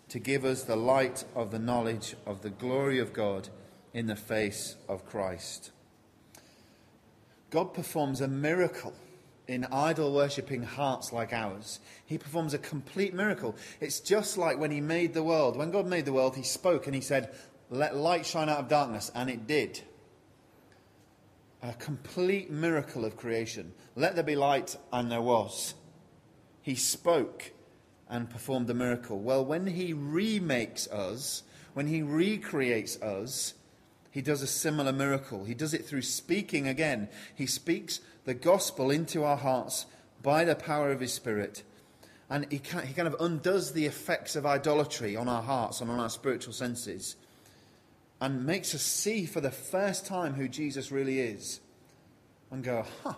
to 0.09 0.19
give 0.19 0.45
us 0.45 0.63
the 0.63 0.75
light 0.75 1.25
of 1.35 1.49
the 1.49 1.57
knowledge 1.57 2.15
of 2.27 2.43
the 2.43 2.51
glory 2.51 2.99
of 2.99 3.13
God 3.13 3.49
in 3.93 4.05
the 4.05 4.15
face 4.15 4.75
of 4.87 5.05
Christ. 5.05 5.71
God 7.49 7.73
performs 7.73 8.21
a 8.21 8.27
miracle 8.27 8.93
in 9.51 9.65
idol 9.65 10.13
worshipping 10.13 10.63
hearts 10.63 11.11
like 11.11 11.33
ours. 11.33 11.79
He 12.05 12.17
performs 12.17 12.53
a 12.53 12.57
complete 12.57 13.13
miracle. 13.13 13.55
It's 13.79 13.99
just 13.99 14.37
like 14.37 14.57
when 14.57 14.71
He 14.71 14.81
made 14.81 15.13
the 15.13 15.23
world. 15.23 15.57
When 15.57 15.71
God 15.71 15.87
made 15.87 16.05
the 16.05 16.13
world, 16.13 16.35
He 16.35 16.43
spoke 16.43 16.85
and 16.85 16.95
He 16.95 17.01
said, 17.01 17.33
Let 17.69 17.95
light 17.95 18.25
shine 18.25 18.49
out 18.49 18.59
of 18.59 18.69
darkness, 18.69 19.11
and 19.13 19.29
it 19.29 19.47
did. 19.47 19.81
A 21.61 21.73
complete 21.73 22.49
miracle 22.49 23.05
of 23.05 23.17
creation. 23.17 23.73
Let 23.95 24.15
there 24.15 24.23
be 24.23 24.35
light, 24.35 24.77
and 24.91 25.11
there 25.11 25.21
was. 25.21 25.75
He 26.61 26.75
spoke 26.75 27.51
and 28.09 28.29
performed 28.29 28.67
the 28.67 28.73
miracle. 28.73 29.19
Well, 29.19 29.45
when 29.45 29.67
he 29.67 29.93
remakes 29.93 30.87
us, 30.87 31.43
when 31.73 31.87
he 31.87 32.01
recreates 32.01 33.01
us, 33.01 33.53
he 34.11 34.21
does 34.21 34.41
a 34.41 34.47
similar 34.47 34.91
miracle. 34.91 35.45
He 35.45 35.53
does 35.53 35.73
it 35.73 35.85
through 35.85 36.01
speaking 36.01 36.67
again. 36.67 37.07
He 37.33 37.45
speaks 37.45 38.01
the 38.25 38.33
gospel 38.33 38.91
into 38.91 39.23
our 39.23 39.37
hearts 39.37 39.85
by 40.21 40.43
the 40.43 40.55
power 40.55 40.91
of 40.91 40.99
his 40.99 41.13
spirit. 41.13 41.63
And 42.29 42.49
he, 42.51 42.59
can, 42.59 42.85
he 42.85 42.93
kind 42.93 43.07
of 43.07 43.15
undoes 43.19 43.73
the 43.73 43.85
effects 43.85 44.35
of 44.35 44.45
idolatry 44.45 45.15
on 45.15 45.27
our 45.27 45.41
hearts 45.41 45.81
and 45.81 45.89
on 45.91 45.99
our 45.99 46.09
spiritual 46.09 46.53
senses 46.53 47.15
and 48.21 48.45
makes 48.45 48.75
us 48.75 48.83
see 48.83 49.25
for 49.25 49.41
the 49.41 49.51
first 49.51 50.05
time 50.05 50.35
who 50.35 50.47
Jesus 50.47 50.91
really 50.91 51.19
is 51.19 51.59
and 52.51 52.63
go, 52.63 52.85
huh, 53.03 53.15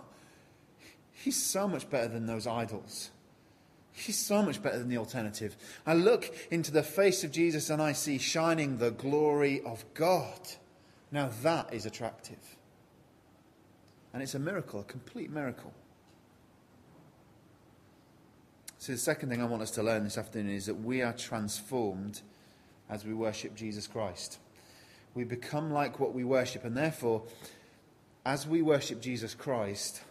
he's 1.11 1.41
so 1.41 1.67
much 1.67 1.89
better 1.89 2.07
than 2.07 2.25
those 2.25 2.47
idols. 2.47 3.11
He's 3.91 4.17
so 4.17 4.41
much 4.41 4.63
better 4.63 4.79
than 4.79 4.89
the 4.89 4.97
alternative. 4.97 5.55
I 5.85 5.93
look 5.93 6.33
into 6.49 6.71
the 6.71 6.81
face 6.81 7.23
of 7.23 7.31
Jesus 7.31 7.69
and 7.69 7.81
I 7.81 7.91
see 7.91 8.17
shining 8.17 8.77
the 8.77 8.91
glory 8.91 9.61
of 9.61 9.83
God. 9.93 10.39
Now 11.11 11.29
that 11.43 11.73
is 11.73 11.85
attractive. 11.85 12.39
And 14.13 14.21
it's 14.21 14.35
a 14.35 14.39
miracle, 14.39 14.81
a 14.81 14.83
complete 14.83 15.31
miracle. 15.31 15.73
So, 18.77 18.91
the 18.91 18.97
second 18.97 19.29
thing 19.29 19.41
I 19.41 19.45
want 19.45 19.61
us 19.61 19.71
to 19.71 19.83
learn 19.83 20.03
this 20.03 20.17
afternoon 20.17 20.53
is 20.53 20.65
that 20.65 20.75
we 20.75 21.01
are 21.01 21.13
transformed 21.13 22.21
as 22.89 23.05
we 23.05 23.13
worship 23.13 23.55
Jesus 23.55 23.87
Christ. 23.87 24.39
We 25.15 25.23
become 25.23 25.71
like 25.71 25.99
what 25.99 26.13
we 26.13 26.23
worship, 26.23 26.65
and 26.65 26.75
therefore, 26.75 27.23
as 28.25 28.45
we 28.45 28.61
worship 28.61 29.01
Jesus 29.01 29.33
Christ, 29.33 30.01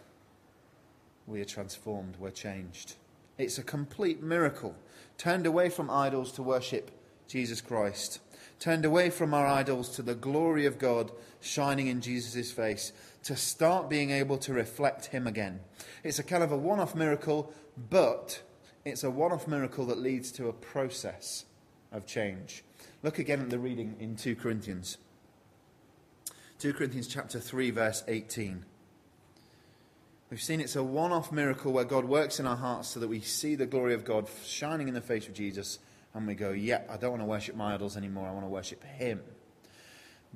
we 1.27 1.39
are 1.39 1.45
transformed, 1.45 2.15
we're 2.19 2.31
changed. 2.31 2.95
It's 3.37 3.57
a 3.57 3.63
complete 3.63 4.21
miracle. 4.21 4.75
Turned 5.17 5.45
away 5.45 5.69
from 5.69 5.89
idols 5.89 6.31
to 6.33 6.43
worship 6.43 6.91
Jesus 7.27 7.61
Christ. 7.61 8.19
Turned 8.59 8.85
away 8.85 9.09
from 9.09 9.33
our 9.33 9.47
idols 9.47 9.89
to 9.95 10.01
the 10.01 10.15
glory 10.15 10.65
of 10.65 10.79
God 10.79 11.11
shining 11.41 11.87
in 11.87 12.01
Jesus' 12.01 12.51
face. 12.51 12.91
To 13.23 13.35
start 13.35 13.89
being 13.89 14.11
able 14.11 14.37
to 14.39 14.53
reflect 14.53 15.07
Him 15.07 15.27
again. 15.27 15.61
It's 16.03 16.19
a 16.19 16.23
kind 16.23 16.43
of 16.43 16.51
a 16.51 16.57
one 16.57 16.79
off 16.79 16.93
miracle, 16.93 17.53
but 17.89 18.41
it's 18.83 19.03
a 19.03 19.09
one 19.09 19.31
off 19.31 19.47
miracle 19.47 19.85
that 19.85 19.97
leads 19.97 20.31
to 20.33 20.49
a 20.49 20.53
process 20.53 21.45
of 21.91 22.05
change. 22.05 22.63
Look 23.01 23.19
again 23.19 23.39
at 23.39 23.49
the 23.49 23.59
reading 23.59 23.95
in 23.99 24.15
2 24.15 24.35
Corinthians. 24.35 24.97
2 26.59 26.73
Corinthians 26.73 27.07
chapter 27.07 27.39
3 27.39 27.71
verse 27.71 28.03
18. 28.07 28.65
We've 30.29 30.41
seen 30.41 30.61
it's 30.61 30.75
a 30.75 30.83
one 30.83 31.11
off 31.11 31.31
miracle 31.31 31.71
where 31.71 31.83
God 31.83 32.05
works 32.05 32.39
in 32.39 32.47
our 32.47 32.55
hearts 32.55 32.89
so 32.89 32.99
that 32.99 33.07
we 33.07 33.21
see 33.21 33.55
the 33.55 33.65
glory 33.65 33.93
of 33.93 34.03
God 34.03 34.27
shining 34.43 34.87
in 34.87 34.93
the 34.93 35.01
face 35.01 35.27
of 35.27 35.33
Jesus 35.33 35.79
and 36.13 36.25
we 36.25 36.35
go, 36.35 36.51
yeah, 36.51 36.81
I 36.89 36.97
don't 36.97 37.11
want 37.11 37.21
to 37.21 37.27
worship 37.27 37.55
my 37.55 37.73
idols 37.73 37.97
anymore. 37.97 38.27
I 38.27 38.31
want 38.31 38.45
to 38.45 38.49
worship 38.49 38.83
Him. 38.83 39.21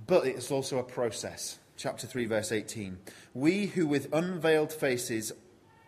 But 0.05 0.27
it's 0.27 0.51
also 0.51 0.77
a 0.77 0.83
process. 0.83 1.57
Chapter 1.77 2.07
3, 2.07 2.25
verse 2.25 2.51
18. 2.51 2.97
We 3.35 3.67
who 3.67 3.85
with 3.85 4.11
unveiled 4.11 4.73
faces 4.73 5.31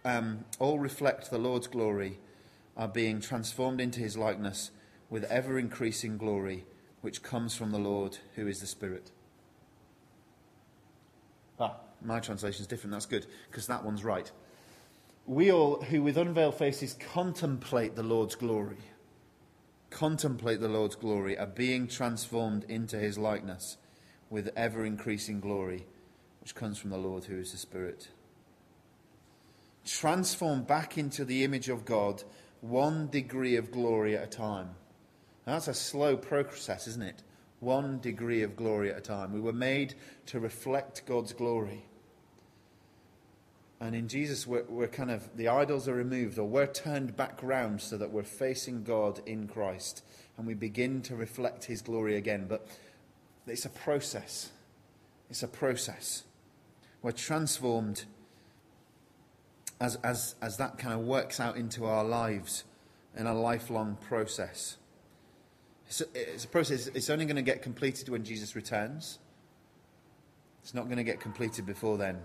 um, 0.06 0.45
all 0.60 0.78
reflect 0.78 1.32
the 1.32 1.39
Lord's 1.39 1.67
glory 1.67 2.19
are 2.78 2.88
being 2.88 3.19
transformed 3.19 3.82
into 3.82 3.99
His 3.99 4.15
likeness 4.15 4.69
with 5.10 5.23
ever 5.25 5.58
increasing 5.58 6.17
glory, 6.17 6.65
which 7.02 7.23
comes 7.23 7.56
from 7.56 7.71
the 7.71 7.80
Lord 7.80 8.19
who 8.36 8.47
is 8.47 8.60
the 8.60 8.67
Spirit. 8.67 9.12
Ah 11.60 11.78
my 12.04 12.19
translation 12.19 12.62
is 12.62 12.67
different. 12.67 12.91
That's 12.91 13.06
good, 13.06 13.25
because 13.49 13.67
that 13.67 13.84
one's 13.84 14.04
right. 14.04 14.32
We 15.25 15.52
all, 15.52 15.82
who 15.82 16.02
with 16.02 16.17
unveiled 16.17 16.56
faces 16.56 16.95
contemplate 17.13 17.95
the 17.95 18.04
Lord's 18.04 18.36
glory, 18.36 18.78
contemplate 19.89 20.60
the 20.60 20.69
Lord's 20.69 20.95
glory, 20.95 21.38
are 21.38 21.47
being 21.47 21.88
transformed 21.88 22.63
into 22.65 22.97
his 22.97 23.17
likeness 23.17 23.78
with 24.30 24.50
ever 24.56 24.86
increasing 24.86 25.39
glory, 25.39 25.86
which 26.42 26.56
comes 26.56 26.78
from 26.78 26.89
the 26.89 26.98
Lord 26.98 27.26
who 27.26 27.38
is 27.38 27.52
the 27.52 27.58
Spirit. 27.58 28.10
Transformed 29.86 30.68
back 30.68 30.98
into 30.98 31.26
the 31.26 31.44
image 31.44 31.70
of 31.70 31.86
God, 31.86 32.24
one 32.62 33.08
degree 33.10 33.56
of 33.56 33.72
glory 33.72 34.15
at 34.15 34.24
a 34.24 34.28
time. 34.28 34.70
Now, 35.48 35.54
that's 35.54 35.68
a 35.68 35.74
slow 35.74 36.15
process, 36.15 36.88
isn't 36.88 37.02
it? 37.02 37.24
One 37.60 38.00
degree 38.00 38.44
of 38.44 38.56
glory 38.56 38.92
at 38.92 38.98
a 38.98 39.02
time. 39.02 39.34
We 39.34 39.42
were 39.42 39.54
made 39.54 39.96
to 40.28 40.39
reflect 40.39 41.06
God's 41.06 41.34
glory. 41.34 41.86
And 43.82 43.96
in 43.96 44.08
Jesus, 44.08 44.46
we're, 44.46 44.65
we're, 44.68 44.88
kind 44.88 45.10
of, 45.10 45.36
the 45.38 45.48
idols 45.48 45.88
are 45.88 45.94
removed 45.94 46.38
or 46.38 46.44
we're 46.44 46.68
turned 46.68 47.15
back 47.15 47.39
round 47.42 47.82
so 47.82 47.98
that 47.98 48.12
we're 48.12 48.24
facing 48.24 48.84
God 48.84 49.22
in 49.26 49.48
Christ 49.48 50.04
and 50.38 50.46
we 50.46 50.54
begin 50.54 51.02
to 51.04 51.15
reflect 51.15 51.65
his 51.65 51.82
glory 51.82 52.18
again. 52.18 52.46
But 52.48 52.68
it's 53.50 53.66
a 53.66 53.70
process. 53.70 54.52
It's 55.30 55.44
a 55.44 55.48
process. 55.48 56.24
We're 57.02 57.12
transformed 57.12 58.06
as, 59.80 59.96
as, 59.98 60.36
as 60.42 60.58
that 60.58 60.78
kind 60.78 60.94
of 60.94 61.02
works 61.02 61.40
out 61.40 61.56
into 61.56 61.86
our 61.86 62.04
lives 62.04 62.64
in 63.16 63.28
a 63.28 63.34
lifelong 63.34 63.98
process. 64.08 64.78
It's 65.88 66.02
a, 66.02 66.06
it's 66.14 66.46
a 66.46 66.48
process, 66.48 66.88
it's 66.88 67.10
only 67.10 67.26
going 67.26 67.38
to 67.38 67.42
get 67.42 67.62
completed 67.62 68.10
when 68.10 68.24
Jesus 68.24 68.56
returns. 68.56 69.20
It's 70.62 70.74
not 70.74 70.86
going 70.86 70.98
to 70.98 71.04
get 71.04 71.20
completed 71.20 71.66
before 71.66 71.98
then 71.98 72.22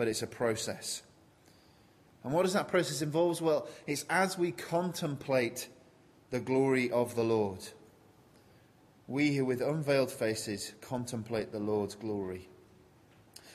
but 0.00 0.08
it's 0.08 0.22
a 0.22 0.26
process. 0.26 1.02
And 2.24 2.32
what 2.32 2.44
does 2.44 2.54
that 2.54 2.68
process 2.68 3.02
involve? 3.02 3.42
Well, 3.42 3.68
it's 3.86 4.06
as 4.08 4.38
we 4.38 4.50
contemplate 4.50 5.68
the 6.30 6.40
glory 6.40 6.90
of 6.90 7.14
the 7.14 7.22
Lord. 7.22 7.58
We 9.10 9.34
who 9.34 9.44
with 9.44 9.60
unveiled 9.60 10.12
faces 10.12 10.72
contemplate 10.80 11.50
the 11.50 11.58
Lord's 11.58 11.96
glory. 11.96 12.48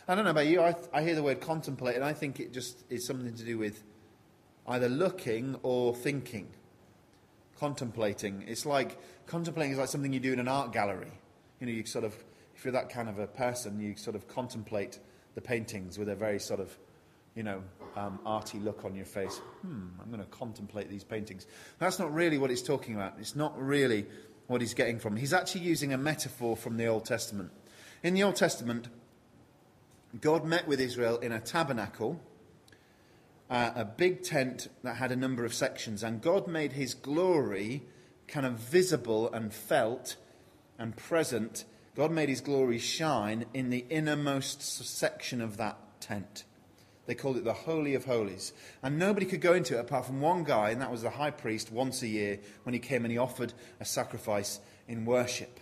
I 0.06 0.14
don't 0.14 0.26
know 0.26 0.32
about 0.32 0.48
you, 0.48 0.60
I, 0.60 0.76
I 0.94 1.02
hear 1.02 1.16
the 1.16 1.24
word 1.24 1.40
contemplate 1.40 1.96
and 1.96 2.04
I 2.04 2.12
think 2.12 2.42
it 2.42 2.52
just 2.52 2.84
is 2.90 3.08
something 3.08 3.34
to 3.34 3.44
do 3.46 3.58
with 3.58 3.82
either 4.68 4.90
looking 4.90 5.56
or 5.64 5.96
thinking. 5.96 6.50
Contemplating. 7.58 8.44
It's 8.46 8.66
like, 8.66 9.00
contemplating 9.28 9.72
is 9.72 9.78
like 9.78 9.88
something 9.88 10.12
you 10.12 10.20
do 10.20 10.34
in 10.34 10.40
an 10.42 10.50
art 10.50 10.74
gallery. 10.74 11.14
You 11.62 11.68
know, 11.68 11.72
you 11.72 11.86
sort 11.86 12.04
of, 12.04 12.14
if 12.54 12.66
you're 12.66 12.74
that 12.74 12.90
kind 12.90 13.08
of 13.08 13.18
a 13.18 13.28
person, 13.28 13.80
you 13.80 13.96
sort 13.96 14.18
of 14.18 14.28
contemplate 14.28 15.00
the 15.36 15.42
paintings 15.42 15.98
with 15.98 16.10
a 16.10 16.16
very 16.16 16.38
sort 16.38 16.60
of, 16.60 16.78
you 17.34 17.44
know, 17.44 17.64
um, 17.96 18.20
arty 18.26 18.60
look 18.60 18.84
on 18.84 18.94
your 18.94 19.06
face. 19.06 19.38
Hmm, 19.62 19.88
I'm 20.02 20.10
going 20.10 20.20
to 20.20 20.30
contemplate 20.30 20.90
these 20.90 21.06
paintings. 21.06 21.48
That's 21.80 21.98
not 21.98 22.14
really 22.14 22.38
what 22.38 22.52
it's 22.52 22.62
talking 22.62 22.96
about. 22.96 23.14
It's 23.20 23.38
not 23.38 23.58
really 23.58 24.06
what 24.48 24.62
he's 24.62 24.74
getting 24.74 25.00
from. 25.00 25.16
He's 25.16 25.34
actually 25.34 25.62
using 25.62 25.94
a 25.94 25.98
metaphor 25.98 26.56
from 26.56 26.78
the 26.78 26.88
Old 26.88 27.06
Testament. 27.06 27.52
In 28.04 28.14
the 28.14 28.24
Old 28.24 28.36
Testament, 28.36 28.88
God 30.22 30.46
met 30.46 30.68
with 30.68 30.80
Israel 30.80 31.18
in 31.18 31.32
a 31.32 31.40
tabernacle, 31.40 32.20
uh, 33.50 33.72
a 33.76 33.86
big 33.86 34.24
tent 34.24 34.70
that 34.84 34.98
had 34.98 35.12
a 35.12 35.16
number 35.16 35.46
of 35.46 35.54
sections, 35.54 36.04
and 36.04 36.22
God 36.22 36.48
made 36.48 36.74
his 36.74 36.94
glory 36.94 37.84
kind 38.28 38.46
of 38.46 38.54
visible 38.54 39.32
and 39.32 39.54
felt 39.54 40.16
and 40.78 40.96
present. 40.96 41.66
God 41.96 42.12
made 42.12 42.30
his 42.30 42.42
glory 42.42 42.80
shine 42.80 43.46
in 43.54 43.70
the 43.70 43.86
innermost 43.90 44.62
section 44.62 45.42
of 45.42 45.58
that 45.58 45.78
tent. 46.02 46.44
They 47.06 47.16
called 47.16 47.38
it 47.38 47.44
the 47.44 47.54
Holy 47.54 47.94
of 47.94 48.06
Holies. 48.06 48.54
And 48.82 48.98
nobody 48.98 49.26
could 49.26 49.42
go 49.42 49.54
into 49.54 49.78
it 49.78 49.82
apart 49.82 50.06
from 50.06 50.22
one 50.22 50.44
guy, 50.44 50.72
and 50.72 50.82
that 50.82 50.92
was 50.92 51.04
the 51.04 51.12
high 51.12 51.32
priest 51.32 51.72
once 51.72 52.02
a 52.02 52.08
year 52.08 52.40
when 52.64 52.74
he 52.74 52.80
came 52.80 53.06
and 53.06 53.12
he 53.12 53.18
offered 53.18 53.54
a 53.80 53.86
sacrifice 53.86 54.60
in 54.88 55.06
worship. 55.06 55.60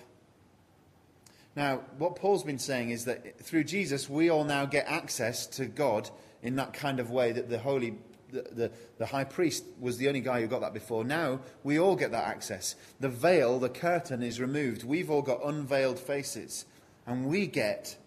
Now, 1.56 1.82
what 1.97 2.15
Paul's 2.15 2.43
been 2.43 2.60
saying 2.60 2.89
is 2.89 3.06
that 3.06 3.39
through 3.39 3.65
Jesus, 3.65 4.10
we 4.10 4.29
all 4.29 4.43
now 4.43 4.65
get 4.65 4.88
access 4.88 5.45
to 5.47 5.65
God 5.65 6.10
in 6.41 6.56
that 6.56 6.73
kind 6.73 6.99
of 6.99 7.12
way 7.12 7.32
that 7.32 7.49
the 7.49 7.60
holy, 7.60 7.95
the, 8.32 8.41
the, 8.51 8.71
the, 8.97 9.06
high 9.06 9.23
priest 9.23 9.63
was 9.79 9.97
the 9.97 10.08
only 10.08 10.19
guy 10.19 10.41
who 10.41 10.47
got 10.47 10.62
that 10.62 10.73
before. 10.73 11.03
Now, 11.03 11.41
we 11.63 11.79
all 11.79 11.95
get 11.95 12.12
that 12.12 12.27
access. 12.27 12.75
The 12.99 13.10
veil, 13.10 13.60
the 13.60 13.69
curtain 13.69 14.23
is 14.23 14.41
removed. 14.41 14.84
We've 14.84 15.12
all 15.12 15.21
got 15.21 15.45
unveiled 15.45 15.99
faces. 15.99 16.65
And 17.06 17.27
we 17.27 17.45
get 17.45 17.97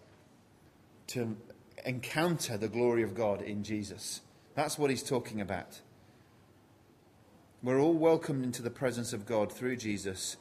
to 1.07 1.37
encounter 1.87 2.57
the 2.57 2.67
glory 2.67 3.01
of 3.01 3.15
God 3.15 3.41
in 3.41 3.63
Jesus. 3.63 4.21
That's 4.53 4.77
what 4.77 4.89
he's 4.89 5.01
talking 5.01 5.41
about. 5.41 5.81
We're 7.63 7.79
all 7.79 7.93
welcomed 7.93 8.43
into 8.43 8.61
the 8.61 8.69
presence 8.69 9.13
of 9.13 9.25
God 9.25 9.51
through 9.51 9.77
Jesus 9.77 10.37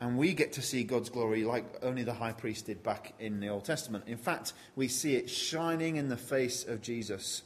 and 0.00 0.18
we 0.18 0.34
get 0.34 0.52
to 0.52 0.62
see 0.62 0.84
God's 0.84 1.08
glory 1.08 1.44
like 1.44 1.64
only 1.82 2.02
the 2.02 2.14
high 2.14 2.32
priest 2.32 2.66
did 2.66 2.82
back 2.82 3.14
in 3.18 3.40
the 3.40 3.48
Old 3.48 3.64
Testament. 3.64 4.04
In 4.06 4.18
fact, 4.18 4.52
we 4.74 4.88
see 4.88 5.16
it 5.16 5.30
shining 5.30 5.96
in 5.96 6.08
the 6.08 6.16
face 6.16 6.64
of 6.64 6.82
Jesus. 6.82 7.42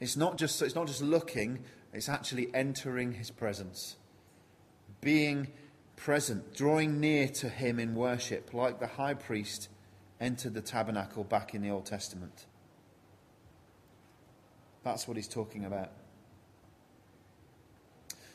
It's 0.00 0.16
not 0.16 0.38
just, 0.38 0.60
it's 0.62 0.74
not 0.74 0.88
just 0.88 1.02
looking, 1.02 1.60
it's 1.92 2.08
actually 2.08 2.48
entering 2.52 3.12
his 3.12 3.30
presence. 3.30 3.96
Being 5.00 5.48
present, 5.94 6.54
drawing 6.54 7.00
near 7.00 7.28
to 7.28 7.48
him 7.48 7.78
in 7.78 7.94
worship, 7.94 8.52
like 8.52 8.80
the 8.80 8.86
high 8.88 9.14
priest 9.14 9.68
entered 10.20 10.54
the 10.54 10.60
tabernacle 10.60 11.24
back 11.24 11.54
in 11.54 11.62
the 11.62 11.70
Old 11.70 11.86
Testament. 11.86 12.46
That's 14.82 15.08
what 15.08 15.16
he's 15.16 15.28
talking 15.28 15.64
about. 15.64 15.90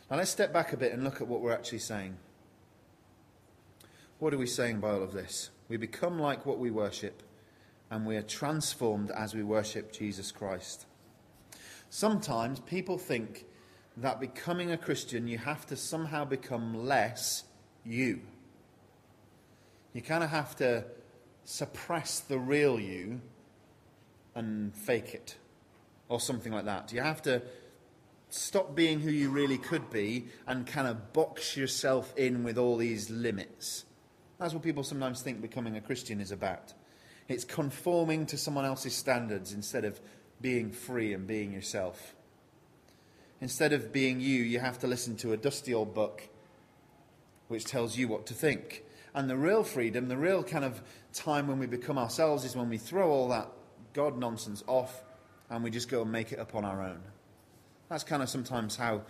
Now 0.10 0.18
let's 0.18 0.32
step 0.32 0.52
back 0.52 0.74
a 0.74 0.78
bit 0.78 0.92
and 0.92 1.04
look 1.04 1.22
at 1.22 1.28
what 1.28 1.42
we're 1.42 1.54
actually 1.54 1.80
saying. 1.80 2.18
What 4.20 4.34
are 4.34 4.38
we 4.38 4.46
saying 4.46 4.82
by 4.82 4.90
all 4.92 5.02
of 5.02 5.14
this? 5.14 5.50
We 5.70 5.78
become 5.78 6.20
like 6.20 6.46
what 6.46 6.60
we 6.60 6.70
worship, 6.70 7.24
and 7.90 8.06
we 8.06 8.18
are 8.18 8.22
transformed 8.22 9.10
as 9.10 9.34
we 9.34 9.42
worship 9.42 9.94
Jesus 9.94 10.32
Christ. 10.32 10.86
Sometimes 11.90 12.60
people 12.60 12.98
think 12.98 13.46
that 13.98 14.20
becoming 14.20 14.72
a 14.72 14.78
Christian, 14.78 15.28
you 15.28 15.38
have 15.38 15.66
to 15.68 15.76
somehow 15.76 16.26
become 16.26 16.86
less 16.86 17.46
you. 17.86 18.22
You 19.94 20.02
kind 20.02 20.24
of 20.24 20.30
have 20.30 20.56
to 20.58 20.84
suppress 21.52 22.22
the 22.22 22.40
real 22.40 22.80
you 22.80 23.20
and 24.36 24.74
fake 24.74 25.14
it, 25.14 25.36
or 26.08 26.18
something 26.18 26.54
like 26.54 26.64
that. 26.64 26.94
You 26.94 27.02
have 27.02 27.22
to 27.24 27.42
stop 28.30 28.74
being 28.74 29.02
who 29.02 29.12
you 29.12 29.30
really 29.30 29.58
could 29.58 29.90
be 29.90 30.28
and 30.48 30.66
kind 30.66 30.88
of 30.88 31.12
box 31.12 31.58
yourself 31.58 32.14
in 32.16 32.46
with 32.46 32.58
all 32.58 32.78
these 32.78 33.10
limits. 33.10 33.84
That's 34.40 34.54
what 34.54 34.64
people 34.64 34.84
sometimes 34.84 35.22
think 35.22 35.42
becoming 35.42 35.76
a 35.76 35.82
Christian 35.82 36.22
is 36.22 36.32
about. 36.32 36.74
It's 37.28 37.44
conforming 37.44 38.26
to 38.28 38.38
someone 38.38 38.64
else's 38.64 38.96
standards 38.96 39.52
instead 39.52 39.84
of 39.84 40.00
being 40.40 40.72
free 40.72 41.14
and 41.14 41.28
being 41.28 41.52
yourself. 41.52 42.16
Instead 43.42 43.74
of 43.74 43.92
being 43.92 44.22
you, 44.22 44.42
you 44.42 44.60
have 44.60 44.80
to 44.80 44.88
listen 44.88 45.18
to 45.18 45.34
a 45.34 45.38
dusty 45.38 45.74
old 45.74 45.94
book 45.94 46.30
which 47.50 47.66
tells 47.66 47.98
you 47.98 48.08
what 48.08 48.26
to 48.28 48.34
think. 48.34 48.86
And 49.14 49.30
the 49.30 49.36
real 49.36 49.64
freedom, 49.64 50.08
the 50.08 50.18
real 50.18 50.44
kind 50.44 50.64
of 50.64 50.82
time 51.14 51.48
when 51.48 51.60
we 51.60 51.68
become 51.68 51.98
ourselves, 51.98 52.46
is 52.46 52.56
when 52.56 52.70
we 52.70 52.78
throw 52.78 53.10
all 53.12 53.30
that 53.30 53.50
God 53.94 54.18
nonsense 54.18 54.64
off 54.68 55.04
and 55.50 55.64
we 55.64 55.70
just 55.70 55.90
go 55.90 56.02
and 56.02 56.12
make 56.12 56.32
it 56.32 56.40
up 56.40 56.56
on 56.56 56.64
our 56.64 56.82
own. 56.82 57.02
That's 57.90 58.06
kind 58.06 58.24
of 58.24 58.30
sometimes 58.30 58.78
how 58.78 59.02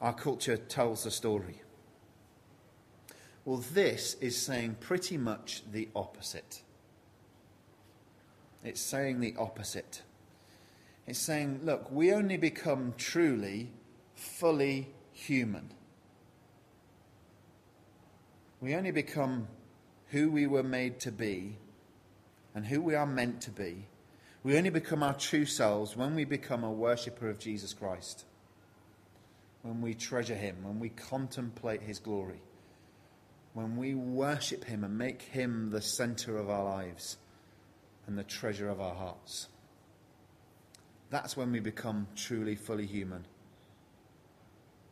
our 0.00 0.12
culture 0.12 0.56
tells 0.56 1.04
the 1.04 1.10
story. 1.10 1.62
Well, 3.44 3.64
this 3.72 4.14
is 4.20 4.40
saying 4.40 4.76
pretty 4.78 5.16
much 5.16 5.62
the 5.72 5.88
opposite. 5.96 6.62
It's 8.62 8.80
saying 8.80 9.20
the 9.20 9.34
opposite. 9.36 10.02
It's 11.06 11.18
saying, 11.18 11.62
look, 11.64 11.90
we 11.90 12.12
only 12.12 12.36
become 12.36 12.94
truly, 12.96 13.72
fully 14.14 14.90
human. 15.12 15.70
We 18.60 18.74
only 18.74 18.90
become 18.90 19.48
who 20.08 20.30
we 20.30 20.46
were 20.46 20.62
made 20.62 21.00
to 21.00 21.12
be 21.12 21.56
and 22.54 22.66
who 22.66 22.80
we 22.80 22.94
are 22.94 23.06
meant 23.06 23.40
to 23.42 23.50
be 23.50 23.86
we 24.42 24.56
only 24.56 24.70
become 24.70 25.02
our 25.02 25.14
true 25.14 25.44
selves 25.44 25.96
when 25.96 26.14
we 26.14 26.24
become 26.24 26.64
a 26.64 26.72
worshipper 26.72 27.28
of 27.28 27.38
Jesus 27.38 27.74
Christ, 27.74 28.24
when 29.62 29.82
we 29.82 29.92
treasure 29.92 30.34
Him, 30.34 30.56
when 30.62 30.80
we 30.80 30.88
contemplate 30.88 31.82
His 31.82 31.98
glory, 31.98 32.40
when 33.52 33.76
we 33.76 33.94
worship 33.94 34.64
Him 34.64 34.82
and 34.82 34.96
make 34.96 35.20
Him 35.22 35.68
the 35.70 35.82
center 35.82 36.38
of 36.38 36.48
our 36.48 36.64
lives 36.64 37.18
and 38.06 38.16
the 38.16 38.24
treasure 38.24 38.70
of 38.70 38.80
our 38.80 38.94
hearts. 38.94 39.48
That's 41.10 41.36
when 41.36 41.52
we 41.52 41.60
become 41.60 42.06
truly, 42.16 42.54
fully 42.54 42.86
human. 42.86 43.26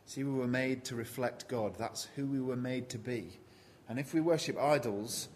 See, 0.05 0.23
we 0.23 0.31
were 0.31 0.47
made 0.47 0.83
to 0.85 0.95
reflect 0.95 1.47
God. 1.47 1.75
That's 1.77 2.03
who 2.15 2.27
we 2.27 2.41
were 2.41 2.55
made 2.55 2.89
to 2.89 2.99
be. 2.99 3.39
And 3.89 3.99
if 3.99 4.13
we 4.13 4.21
worship 4.21 4.57
idols, 4.57 5.27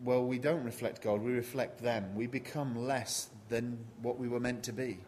well, 0.00 0.24
we 0.24 0.38
don't 0.38 0.64
reflect 0.64 1.02
God, 1.02 1.20
we 1.20 1.32
reflect 1.32 1.82
them. 1.82 2.14
We 2.14 2.26
become 2.26 2.86
less 2.86 3.28
than 3.50 3.78
what 4.00 4.18
we 4.18 4.28
were 4.28 4.40
meant 4.40 4.64
to 4.64 4.72
be. 4.72 4.98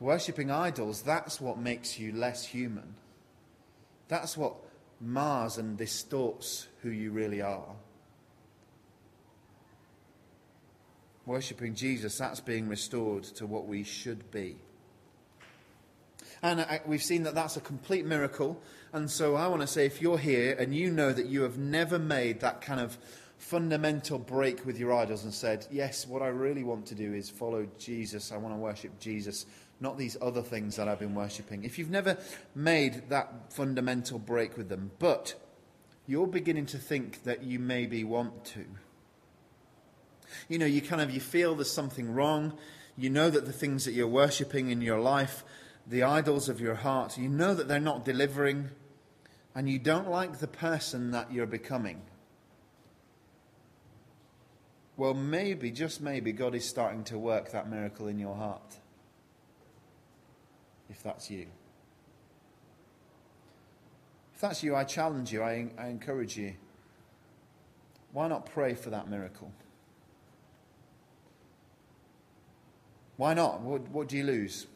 Worshipping 0.00 0.50
idols, 0.50 1.02
that's 1.02 1.40
what 1.40 1.58
makes 1.58 1.98
you 1.98 2.12
less 2.12 2.44
human. 2.44 2.94
That's 4.08 4.36
what 4.36 4.54
mars 5.00 5.58
and 5.58 5.76
distorts 5.76 6.68
who 6.82 6.90
you 6.90 7.10
really 7.10 7.42
are. 7.42 7.76
Worshipping 11.26 11.74
Jesus, 11.74 12.18
that's 12.18 12.40
being 12.40 12.68
restored 12.68 13.24
to 13.24 13.46
what 13.46 13.66
we 13.66 13.82
should 13.82 14.30
be. 14.30 14.56
And 16.44 16.60
uh, 16.60 16.78
we've 16.84 17.02
seen 17.02 17.22
that 17.22 17.34
that's 17.34 17.56
a 17.56 17.60
complete 17.60 18.04
miracle. 18.04 18.62
And 18.92 19.10
so 19.10 19.34
I 19.34 19.46
want 19.48 19.62
to 19.62 19.66
say 19.66 19.86
if 19.86 20.02
you're 20.02 20.18
here 20.18 20.54
and 20.58 20.76
you 20.76 20.90
know 20.90 21.10
that 21.10 21.24
you 21.24 21.40
have 21.40 21.56
never 21.56 21.98
made 21.98 22.40
that 22.40 22.60
kind 22.60 22.80
of 22.80 22.98
fundamental 23.38 24.18
break 24.18 24.66
with 24.66 24.78
your 24.78 24.92
idols 24.92 25.24
and 25.24 25.32
said, 25.32 25.66
Yes, 25.70 26.06
what 26.06 26.20
I 26.20 26.28
really 26.28 26.62
want 26.62 26.84
to 26.86 26.94
do 26.94 27.14
is 27.14 27.30
follow 27.30 27.66
Jesus. 27.78 28.30
I 28.30 28.36
want 28.36 28.54
to 28.54 28.58
worship 28.58 29.00
Jesus, 29.00 29.46
not 29.80 29.96
these 29.96 30.18
other 30.20 30.42
things 30.42 30.76
that 30.76 30.86
I've 30.86 30.98
been 30.98 31.14
worshipping. 31.14 31.64
If 31.64 31.78
you've 31.78 31.90
never 31.90 32.18
made 32.54 33.08
that 33.08 33.50
fundamental 33.54 34.18
break 34.18 34.58
with 34.58 34.68
them, 34.68 34.90
but 34.98 35.34
you're 36.06 36.26
beginning 36.26 36.66
to 36.66 36.78
think 36.78 37.22
that 37.22 37.42
you 37.42 37.58
maybe 37.58 38.04
want 38.04 38.44
to. 38.44 38.66
You 40.50 40.58
know, 40.58 40.66
you 40.66 40.82
kind 40.82 41.00
of 41.00 41.10
you 41.10 41.20
feel 41.20 41.54
there's 41.54 41.72
something 41.72 42.12
wrong. 42.12 42.58
You 42.98 43.08
know 43.08 43.30
that 43.30 43.46
the 43.46 43.52
things 43.52 43.86
that 43.86 43.92
you're 43.92 44.06
worshipping 44.06 44.68
in 44.68 44.82
your 44.82 45.00
life 45.00 45.42
the 45.86 46.02
idols 46.02 46.48
of 46.48 46.60
your 46.60 46.74
heart, 46.74 47.18
you 47.18 47.28
know 47.28 47.54
that 47.54 47.68
they're 47.68 47.80
not 47.80 48.04
delivering, 48.04 48.70
and 49.54 49.68
you 49.68 49.78
don't 49.78 50.08
like 50.08 50.38
the 50.38 50.48
person 50.48 51.10
that 51.10 51.32
you're 51.32 51.46
becoming. 51.46 52.02
Well, 54.96 55.14
maybe, 55.14 55.70
just 55.70 56.00
maybe, 56.00 56.32
God 56.32 56.54
is 56.54 56.68
starting 56.68 57.04
to 57.04 57.18
work 57.18 57.50
that 57.50 57.68
miracle 57.68 58.06
in 58.06 58.18
your 58.18 58.34
heart. 58.34 58.78
If 60.88 61.02
that's 61.02 61.30
you. 61.30 61.46
If 64.34 64.40
that's 64.40 64.62
you, 64.62 64.76
I 64.76 64.84
challenge 64.84 65.32
you, 65.32 65.42
I, 65.42 65.70
I 65.76 65.88
encourage 65.88 66.36
you. 66.36 66.54
Why 68.12 68.28
not 68.28 68.46
pray 68.46 68.74
for 68.74 68.90
that 68.90 69.08
miracle? 69.08 69.52
Why 73.16 73.34
not? 73.34 73.60
What, 73.60 73.88
what 73.88 74.08
do 74.08 74.16
you 74.16 74.24
lose? 74.24 74.66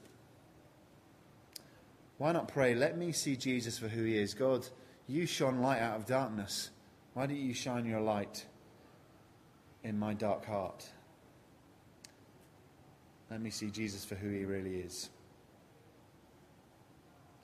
Why 2.18 2.32
not 2.32 2.48
pray, 2.48 2.74
let 2.74 2.98
me 2.98 3.12
see 3.12 3.36
Jesus 3.36 3.78
for 3.78 3.88
who 3.88 4.04
he 4.04 4.18
is? 4.18 4.34
God, 4.34 4.66
you 5.06 5.24
shone 5.24 5.60
light 5.60 5.80
out 5.80 5.96
of 5.96 6.06
darkness. 6.06 6.70
Why 7.14 7.26
don't 7.26 7.36
you 7.36 7.54
shine 7.54 7.86
your 7.86 8.00
light 8.00 8.44
in 9.84 9.98
my 9.98 10.14
dark 10.14 10.44
heart? 10.44 10.90
Let 13.30 13.40
me 13.40 13.50
see 13.50 13.70
Jesus 13.70 14.04
for 14.04 14.16
who 14.16 14.30
he 14.30 14.44
really 14.44 14.76
is. 14.76 15.10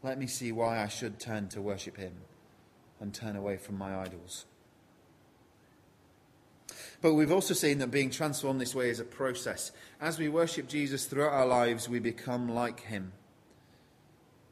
Let 0.02 0.18
me 0.18 0.26
see 0.26 0.52
why 0.52 0.82
I 0.82 0.88
should 0.88 1.18
turn 1.18 1.48
to 1.48 1.62
worship 1.62 1.96
him 1.96 2.12
and 3.00 3.14
turn 3.14 3.36
away 3.36 3.56
from 3.56 3.78
my 3.78 3.96
idols. 4.00 4.44
But 7.00 7.14
we've 7.14 7.32
also 7.32 7.54
seen 7.54 7.78
that 7.78 7.90
being 7.90 8.10
transformed 8.10 8.60
this 8.60 8.74
way 8.74 8.88
is 8.88 9.00
a 9.00 9.04
process. 9.04 9.72
As 10.00 10.18
we 10.18 10.28
worship 10.28 10.68
Jesus 10.68 11.06
throughout 11.06 11.32
our 11.32 11.46
lives, 11.46 11.88
we 11.88 12.00
become 12.00 12.48
like 12.48 12.80
him. 12.80 13.12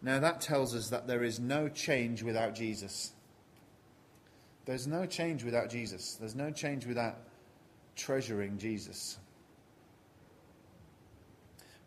Now, 0.02 0.18
that 0.18 0.40
tells 0.40 0.74
us 0.74 0.88
that 0.88 1.06
there 1.06 1.22
is 1.22 1.38
no 1.38 1.68
change 1.68 2.22
without 2.22 2.54
Jesus. 2.54 3.12
There's 4.64 4.86
no 4.86 5.06
change 5.06 5.44
without 5.44 5.70
Jesus. 5.70 6.14
There's 6.14 6.34
no 6.34 6.50
change 6.50 6.86
without 6.86 7.18
treasuring 7.94 8.58
Jesus. 8.58 9.18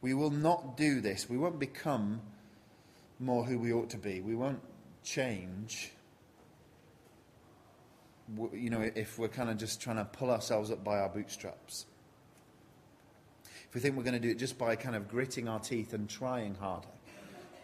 We 0.02 0.14
will 0.14 0.30
not 0.30 0.78
do 0.78 1.02
this. 1.02 1.30
We 1.30 1.38
won't 1.38 1.60
become 1.60 2.22
more 3.20 3.44
who 3.44 3.58
we 3.58 3.74
ought 3.74 3.90
to 3.90 3.98
be. 3.98 4.22
We 4.22 4.36
won't 4.36 4.62
change. 5.04 5.92
You 8.54 8.70
know, 8.70 8.90
if 8.96 9.20
we're 9.20 9.28
kind 9.28 9.50
of 9.50 9.58
just 9.58 9.82
trying 9.82 9.98
to 9.98 10.06
pull 10.06 10.32
ourselves 10.32 10.72
up 10.72 10.84
by 10.84 11.00
our 11.00 11.10
bootstraps. 11.10 11.86
If 13.68 13.76
we 13.76 13.82
think 13.82 13.98
we're 13.98 14.04
going 14.04 14.14
to 14.14 14.20
do 14.20 14.30
it 14.30 14.38
just 14.38 14.58
by 14.58 14.76
kind 14.76 14.96
of 14.96 15.10
gritting 15.10 15.48
our 15.48 15.60
teeth 15.60 15.94
and 15.94 16.10
trying 16.10 16.56
harder, 16.56 16.88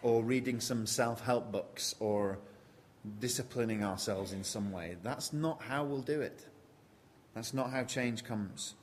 or 0.03 0.23
reading 0.23 0.59
some 0.59 0.85
self 0.85 1.21
help 1.21 1.51
books, 1.51 1.95
or 1.99 2.39
disciplining 3.19 3.83
ourselves 3.83 4.33
in 4.33 4.43
some 4.43 4.71
way, 4.71 4.95
that's 5.03 5.33
not 5.33 5.61
how 5.63 5.83
we'll 5.83 6.01
do 6.01 6.21
it. 6.21 6.45
That's 7.33 7.53
not 7.53 7.71
how 7.71 7.83
change 7.83 8.23
comes. 8.23 8.75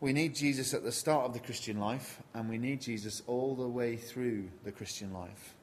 We 0.00 0.12
need 0.12 0.34
Jesus 0.34 0.74
at 0.74 0.84
the 0.84 0.92
start 0.92 1.24
of 1.24 1.32
the 1.32 1.40
Christian 1.40 1.80
life, 1.80 2.20
and 2.34 2.48
we 2.48 2.58
need 2.58 2.82
Jesus 2.82 3.22
all 3.26 3.54
the 3.54 3.66
way 3.66 3.96
through 3.96 4.50
the 4.62 4.72
Christian 4.72 5.12
life. 5.12 5.54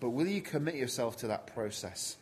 But 0.00 0.10
will 0.10 0.26
you 0.26 0.42
commit 0.42 0.74
yourself 0.74 1.16
to 1.18 1.26
that 1.28 1.46
process? 1.46 2.16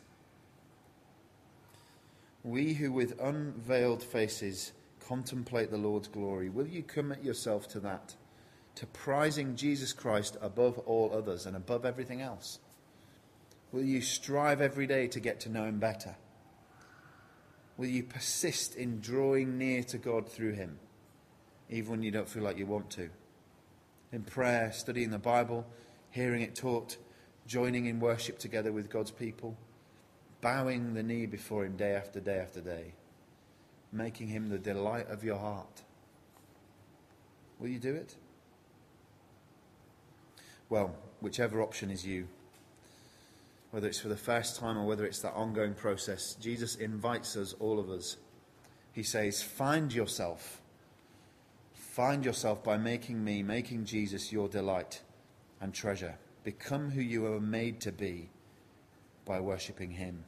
We 2.44 2.74
who 2.74 2.92
with 2.92 3.18
unveiled 3.20 4.02
faces 4.02 4.72
contemplate 5.08 5.70
the 5.70 5.78
Lord's 5.78 6.08
glory, 6.08 6.50
will 6.50 6.66
you 6.66 6.82
commit 6.82 7.24
yourself 7.24 7.66
to 7.68 7.80
that? 7.80 8.14
To 8.74 8.86
prizing 8.86 9.56
Jesus 9.56 9.92
Christ 9.92 10.36
above 10.42 10.78
all 10.80 11.10
others 11.12 11.46
and 11.46 11.56
above 11.56 11.86
everything 11.86 12.20
else? 12.20 12.58
Will 13.72 13.84
you 13.84 14.02
strive 14.02 14.60
every 14.60 14.86
day 14.86 15.08
to 15.08 15.18
get 15.18 15.40
to 15.40 15.48
know 15.48 15.64
Him 15.64 15.78
better? 15.78 16.16
Will 17.78 17.88
you 17.88 18.02
persist 18.02 18.74
in 18.74 19.00
drawing 19.00 19.56
near 19.56 19.82
to 19.84 19.98
God 19.98 20.28
through 20.28 20.52
Him, 20.52 20.78
even 21.70 21.92
when 21.92 22.02
you 22.02 22.10
don't 22.10 22.28
feel 22.28 22.42
like 22.42 22.58
you 22.58 22.66
want 22.66 22.90
to? 22.90 23.08
In 24.12 24.22
prayer, 24.22 24.72
studying 24.72 25.10
the 25.10 25.18
Bible, 25.18 25.66
hearing 26.10 26.42
it 26.42 26.54
taught, 26.54 26.96
joining 27.46 27.86
in 27.86 27.98
worship 27.98 28.38
together 28.38 28.72
with 28.72 28.90
God's 28.90 29.10
people, 29.10 29.56
bowing 30.40 30.94
the 30.94 31.02
knee 31.02 31.26
before 31.26 31.64
Him 31.64 31.76
day 31.76 31.94
after 31.94 32.20
day 32.20 32.38
after 32.38 32.60
day, 32.60 32.94
making 33.92 34.28
Him 34.28 34.48
the 34.48 34.58
delight 34.58 35.08
of 35.08 35.24
your 35.24 35.38
heart. 35.38 35.82
Will 37.58 37.68
you 37.68 37.78
do 37.78 37.94
it? 37.94 38.14
Well, 40.68 40.94
whichever 41.20 41.62
option 41.62 41.90
is 41.90 42.06
you 42.06 42.28
whether 43.70 43.86
it's 43.86 44.00
for 44.00 44.08
the 44.08 44.16
first 44.16 44.58
time 44.58 44.78
or 44.78 44.86
whether 44.86 45.04
it's 45.04 45.20
that 45.20 45.34
ongoing 45.34 45.74
process, 45.74 46.34
Jesus 46.40 46.76
invites 46.76 47.36
us, 47.36 47.54
all 47.60 47.78
of 47.78 47.90
us. 47.90 48.16
He 48.92 49.02
says, 49.02 49.42
Find 49.42 49.92
yourself. 49.92 50.60
Find 51.74 52.24
yourself 52.24 52.64
by 52.64 52.78
making 52.78 53.22
me, 53.22 53.42
making 53.42 53.84
Jesus 53.84 54.32
your 54.32 54.48
delight 54.48 55.02
and 55.60 55.74
treasure. 55.74 56.14
Become 56.44 56.90
who 56.90 57.00
you 57.00 57.22
were 57.22 57.40
made 57.40 57.80
to 57.80 57.92
be 57.92 58.30
by 59.24 59.40
worshipping 59.40 59.90
Him. 59.90 60.24